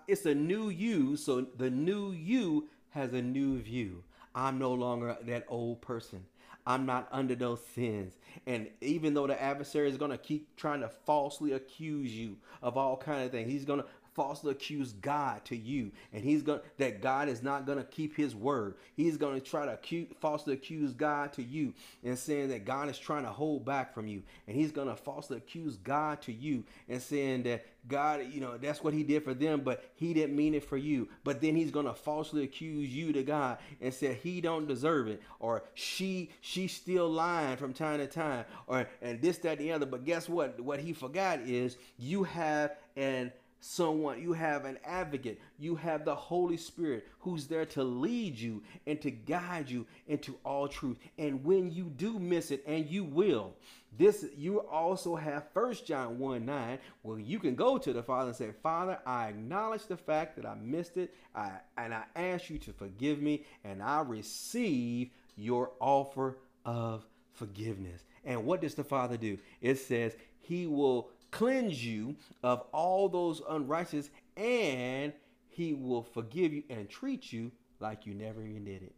[0.06, 1.16] it's a new you.
[1.16, 4.04] So the new you has a new view.
[4.36, 6.26] I'm no longer that old person.
[6.68, 8.18] I'm not under those sins.
[8.46, 12.76] And even though the adversary is going to keep trying to falsely accuse you of
[12.76, 13.86] all kind of things, he's going to
[14.16, 18.16] falsely accuse God to you, and he's going that God is not going to keep
[18.16, 18.76] his word.
[18.96, 22.90] He's going to try to accuse, falsely accuse God to you and saying that God
[22.90, 26.34] is trying to hold back from you, and he's going to falsely accuse God to
[26.34, 30.14] you and saying that God, you know, that's what he did for them, but he
[30.14, 31.08] didn't mean it for you.
[31.24, 35.08] But then he's going to falsely accuse you to God and say he don't deserve
[35.08, 39.68] it or she she's still lying from time to time or and this that and
[39.68, 39.86] the other.
[39.86, 40.60] But guess what?
[40.60, 43.32] What he forgot is you have an
[43.66, 48.62] someone, you have an advocate, you have the Holy Spirit who's there to lead you
[48.86, 50.98] and to guide you into all truth.
[51.18, 53.56] And when you do miss it, and you will,
[53.98, 58.28] this you also have First John 1 9, where you can go to the Father
[58.28, 62.50] and say, Father, I acknowledge the fact that I missed it, I, and I ask
[62.50, 68.04] you to forgive me, and I receive your offer of forgiveness.
[68.24, 69.38] And what does the Father do?
[69.62, 75.14] It says, He will cleanse you of all those unrighteous, and
[75.48, 78.96] he will forgive you and treat you like you never even did it.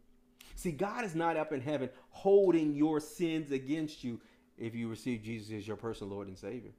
[0.54, 4.20] See, God is not up in heaven holding your sins against you
[4.56, 6.72] if you receive Jesus as your personal Lord and Savior.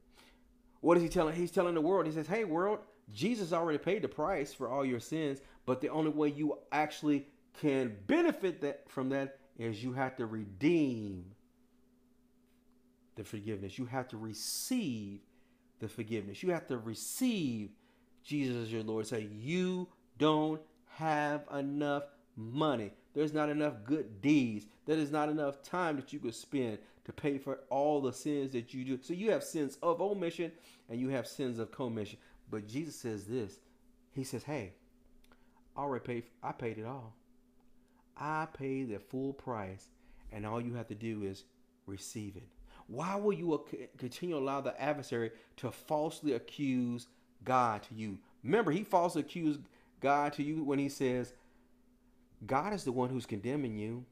[0.80, 1.34] What is he telling?
[1.34, 2.80] He's telling the world, he says, Hey, world,
[3.12, 7.26] Jesus already paid the price for all your sins, but the only way you actually
[7.60, 11.24] can benefit that from that is you have to redeem
[13.16, 13.78] the forgiveness.
[13.78, 15.20] You have to receive
[15.80, 16.42] the forgiveness.
[16.42, 17.70] You have to receive
[18.22, 19.06] Jesus as your Lord.
[19.06, 20.60] Say, you don't
[20.96, 22.04] have enough
[22.36, 22.92] money.
[23.14, 24.66] There's not enough good deeds.
[24.86, 28.52] There is not enough time that you could spend to pay for all the sins
[28.52, 28.98] that you do.
[29.02, 30.52] So you have sins of omission
[30.88, 32.18] and you have sins of commission.
[32.50, 33.58] But Jesus says this.
[34.12, 34.74] He says, Hey,
[35.76, 37.14] I already paid I paid it all.
[38.16, 39.88] I paid the full price,
[40.30, 41.44] and all you have to do is
[41.86, 42.46] receive it.
[42.90, 43.64] Why will you
[43.98, 47.06] continue to allow the adversary to falsely accuse
[47.44, 48.18] God to you?
[48.42, 49.60] Remember, he falsely accused
[50.00, 51.32] God to you when he says,
[52.46, 54.04] God is the one who's condemning you.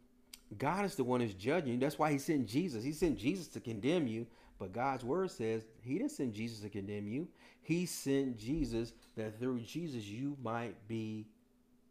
[0.58, 1.78] God is the one who's judging you.
[1.78, 2.84] That's why he sent Jesus.
[2.84, 4.26] He sent Jesus to condemn you.
[4.60, 7.28] But God's word says he didn't send Jesus to condemn you.
[7.62, 11.26] He sent Jesus that through Jesus you might be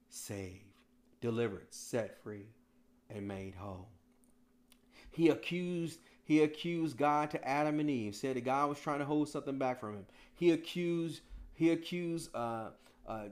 [0.09, 0.63] saved,
[1.19, 2.47] delivered, set free,
[3.09, 3.89] and made whole.
[5.11, 9.05] He accused he accused God to Adam and Eve, said that God was trying to
[9.05, 10.05] hold something back from him.
[10.35, 11.21] He accused
[11.53, 12.71] he accused uh,
[13.07, 13.29] uh,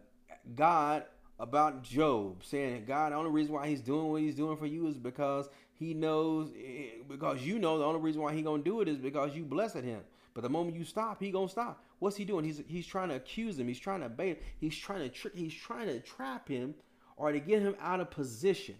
[0.55, 1.03] God
[1.37, 4.87] about Job, saying God, the only reason why he's doing what he's doing for you
[4.87, 8.79] is because he knows eh, because you know the only reason why he gonna do
[8.79, 9.99] it is because you blessed him.
[10.33, 11.83] But the moment you stop, he gonna stop.
[11.99, 12.45] What's he doing?
[12.45, 13.67] He's he's trying to accuse him.
[13.67, 14.41] He's trying to bait.
[14.57, 15.35] He's trying to trick.
[15.35, 16.75] He's trying to trap him,
[17.17, 18.75] or to get him out of position.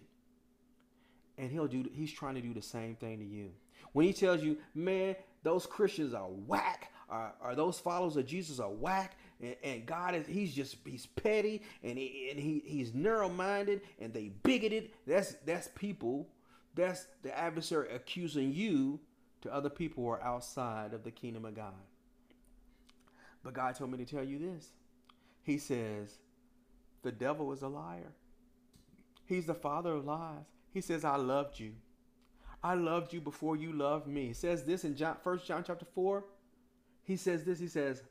[1.38, 1.84] And he'll do.
[1.94, 3.52] He's trying to do the same thing to you.
[3.94, 8.72] When he tells you, man, those Christians are whack, or, those followers of Jesus are
[8.72, 13.82] whack, and, and, God is he's just he's petty and he and he, he's narrow-minded
[14.00, 14.92] and they bigoted.
[15.06, 16.30] That's that's people.
[16.74, 19.00] That's the adversary accusing you
[19.42, 21.74] to other people who are outside of the kingdom of God.
[23.44, 24.70] But God told me to tell you this.
[25.44, 26.18] He says,
[27.04, 28.12] the devil is a liar.
[29.26, 30.46] He's the father of lies.
[30.74, 31.74] He says, I loved you.
[32.66, 34.32] I loved you before you loved me.
[34.32, 36.26] It says this in John, 1 John chapter 4.
[37.04, 38.02] He says this, he says,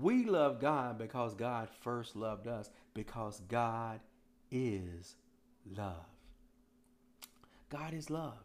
[0.00, 3.98] we love God because God first loved us, because God
[4.52, 5.16] is
[5.76, 6.06] love.
[7.68, 8.44] God is love.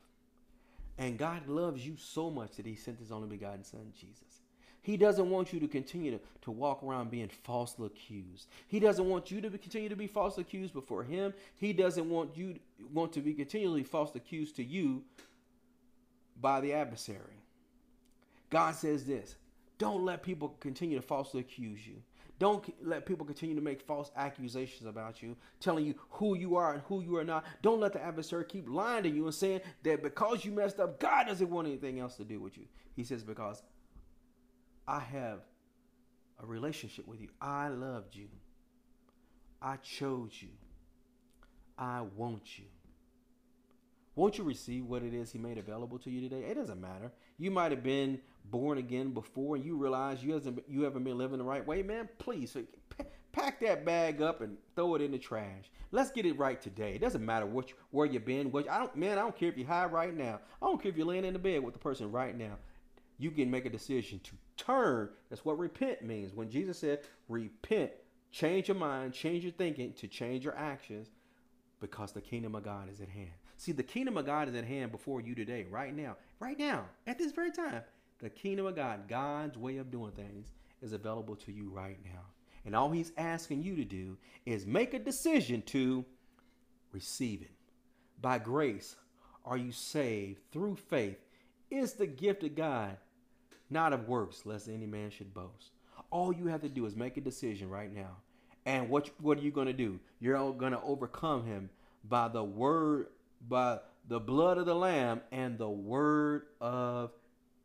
[0.98, 4.37] And God loves you so much that he sent his only begotten son, Jesus.
[4.88, 8.48] He doesn't want you to continue to, to walk around being falsely accused.
[8.70, 11.34] He doesn't want you to be, continue to be falsely accused before him.
[11.58, 12.56] He doesn't want you
[12.94, 15.04] want to be continually falsely accused to you
[16.40, 17.44] by the adversary.
[18.50, 19.36] God says this,
[19.78, 21.96] don't let people continue to falsely accuse you.
[22.40, 26.76] Don't let people continue to make false accusations about you, telling you who you are
[26.76, 27.44] and who you are not.
[27.62, 30.98] Don't let the adversary keep lying to you and saying that because you messed up,
[30.98, 32.64] God doesn't want anything else to do with you.
[32.96, 33.62] He says, because
[34.88, 35.40] I have
[36.42, 37.30] a relationship with you.
[37.42, 38.28] I loved you.
[39.62, 40.50] I chose you.
[41.78, 42.66] I want you.
[44.16, 46.44] Won't you receive what it is He made available to you today?
[46.46, 47.12] It doesn't matter.
[47.38, 51.18] You might have been born again before and you realize you hasn't you haven't been
[51.18, 51.84] living the right way.
[51.84, 55.70] Man, please uh, pack that bag up and throw it in the trash.
[55.92, 56.96] Let's get it right today.
[56.96, 58.52] It doesn't matter which where you've been.
[58.52, 60.40] What I don't man, I don't care if you're high right now.
[60.62, 62.58] I don't care if you're laying in the bed with the person right now.
[63.18, 65.10] You can make a decision to turn.
[65.30, 66.34] That's what repent means.
[66.34, 67.92] When Jesus said, repent,
[68.32, 71.10] change your mind, change your thinking to change your actions
[71.80, 73.32] because the kingdom of God is at hand.
[73.58, 76.86] See, the kingdom of God is at hand before you today, right now, right now,
[77.08, 77.82] at this very time.
[78.20, 80.48] The kingdom of God, God's way of doing things,
[80.82, 82.22] is available to you right now.
[82.66, 86.06] And all he's asking you to do is make a decision to
[86.92, 87.52] receive it.
[88.22, 88.96] By grace
[89.46, 91.18] are you saved through faith.
[91.70, 92.98] Is the gift of God,
[93.70, 95.72] not of works, lest any man should boast.
[96.10, 98.18] All you have to do is make a decision right now.
[98.66, 100.00] And what what are you going to do?
[100.20, 101.70] You're going to overcome him
[102.04, 103.08] by the word
[103.48, 107.12] by the blood of the lamb and the word of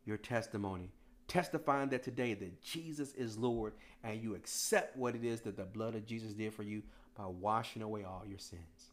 [0.05, 0.91] your testimony
[1.27, 3.73] testifying that today that Jesus is Lord
[4.03, 6.83] and you accept what it is that the blood of Jesus did for you
[7.17, 8.91] by washing away all your sins.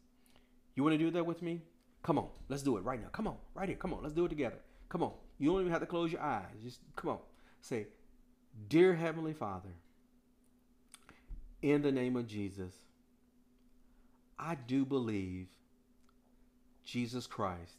[0.74, 1.62] You want to do that with me?
[2.02, 3.08] Come on, let's do it right now.
[3.12, 3.76] Come on, right here.
[3.76, 4.56] Come on, let's do it together.
[4.88, 5.12] Come on.
[5.40, 6.44] You don't even have to close your eyes.
[6.62, 7.18] Just come on.
[7.62, 7.86] Say,
[8.68, 9.70] Dear Heavenly Father,
[11.62, 12.74] in the name of Jesus,
[14.38, 15.46] I do believe
[16.84, 17.78] Jesus Christ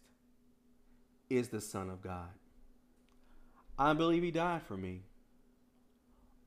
[1.30, 2.30] is the Son of God.
[3.78, 5.04] I believe he died for me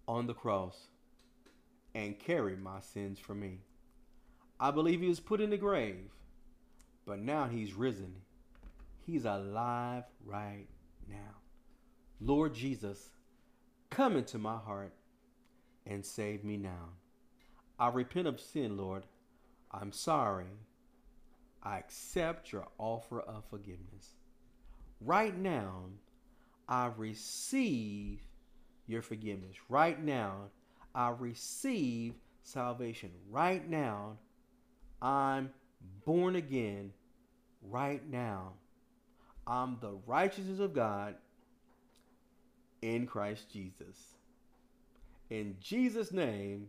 [0.08, 0.88] on the cross
[1.94, 3.60] and carried my sins for me.
[4.58, 6.10] I believe he was put in the grave,
[7.06, 8.16] but now he's risen.
[9.06, 10.66] He's alive right
[11.08, 11.40] now.
[12.20, 13.10] Lord Jesus,
[13.90, 14.92] come into my heart
[15.86, 16.90] and save me now.
[17.78, 19.04] I repent of sin, Lord.
[19.70, 20.46] I'm sorry.
[21.62, 24.14] I accept your offer of forgiveness.
[25.00, 25.84] Right now,
[26.68, 28.20] I receive
[28.86, 29.56] your forgiveness.
[29.68, 30.50] Right now,
[30.94, 33.10] I receive salvation.
[33.30, 34.18] Right now,
[35.02, 35.50] I'm
[36.04, 36.92] born again.
[37.62, 38.52] Right now,
[39.46, 41.16] I'm the righteousness of God
[42.82, 43.96] in Christ Jesus.
[45.30, 46.68] In Jesus' name,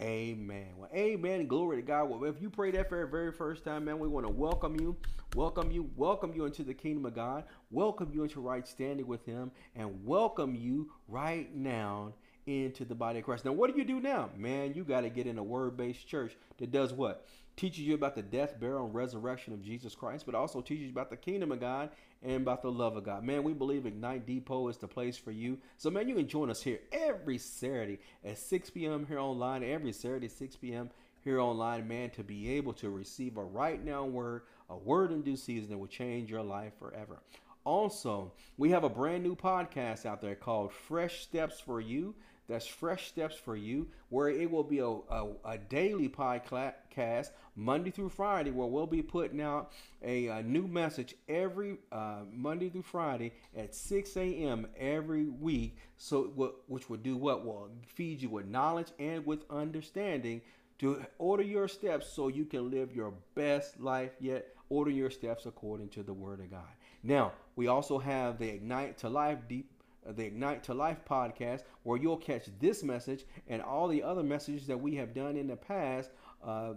[0.00, 0.68] Amen.
[0.76, 1.46] Well, amen.
[1.46, 2.10] Glory to God.
[2.10, 4.74] Well, if you pray that for the very first time, man, we want to welcome
[4.80, 4.96] you,
[5.36, 9.24] welcome you, welcome you into the kingdom of God, welcome you into right standing with
[9.24, 12.14] Him, and welcome you right now
[12.46, 13.44] into the body of Christ.
[13.44, 14.30] Now, what do you do now?
[14.36, 17.24] Man, you got to get in a word based church that does what?
[17.56, 20.90] Teaches you about the death, burial, and resurrection of Jesus Christ, but also teaches you
[20.90, 21.90] about the kingdom of God
[22.22, 23.24] and about the love of God.
[23.24, 25.58] Man, we believe Ignite Depot is the place for you.
[25.76, 29.06] So, man, you can join us here every Saturday at 6 p.m.
[29.06, 30.90] here online, every Saturday, 6 p.m.
[31.24, 35.22] here online, man, to be able to receive a right now word, a word in
[35.22, 37.20] due season that will change your life forever.
[37.64, 42.14] Also, we have a brand new podcast out there called Fresh Steps for You.
[42.48, 47.90] That's Fresh Steps for You, where it will be a, a, a daily podcast Monday
[47.90, 49.72] through Friday, where we'll be putting out
[50.02, 54.66] a, a new message every uh, Monday through Friday at 6 a.m.
[54.76, 55.76] every week.
[55.96, 57.44] So, which will do what?
[57.44, 60.42] Will feed you with knowledge and with understanding
[60.78, 64.48] to order your steps so you can live your best life yet.
[64.68, 66.62] Order your steps according to the Word of God.
[67.02, 69.71] Now, we also have the Ignite to Life Deep
[70.06, 74.66] the Ignite to Life podcast, where you'll catch this message and all the other messages
[74.66, 76.10] that we have done in the past,
[76.44, 76.74] uh,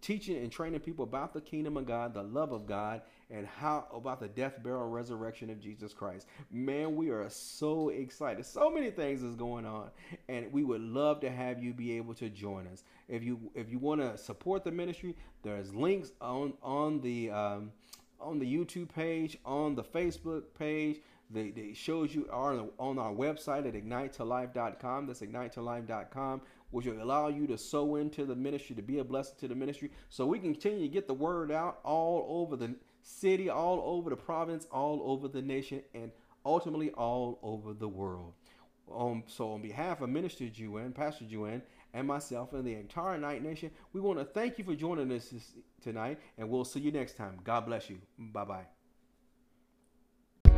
[0.00, 3.86] teaching and training people about the kingdom of God, the love of God, and how
[3.92, 6.26] about the death, burial, and resurrection of Jesus Christ.
[6.50, 8.44] Man, we are so excited.
[8.44, 9.90] So many things is going on,
[10.28, 12.84] and we would love to have you be able to join us.
[13.08, 17.72] If you if you want to support the ministry, there's links on on the um,
[18.20, 21.00] on the YouTube page, on the Facebook page.
[21.30, 25.06] They, they shows you are on our website at ignitetolife.com.
[25.06, 29.34] That's ignitetolife.com, which will allow you to sow into the ministry, to be a blessing
[29.40, 32.74] to the ministry, so we can continue to get the word out all over the
[33.02, 36.12] city, all over the province, all over the nation, and
[36.44, 38.32] ultimately all over the world.
[38.94, 41.62] Um, so on behalf of Minister Juan, Pastor Juan,
[41.92, 45.32] and myself and the entire Night Nation, we want to thank you for joining us
[45.82, 47.38] tonight, and we'll see you next time.
[47.42, 47.98] God bless you.
[48.18, 48.66] Bye bye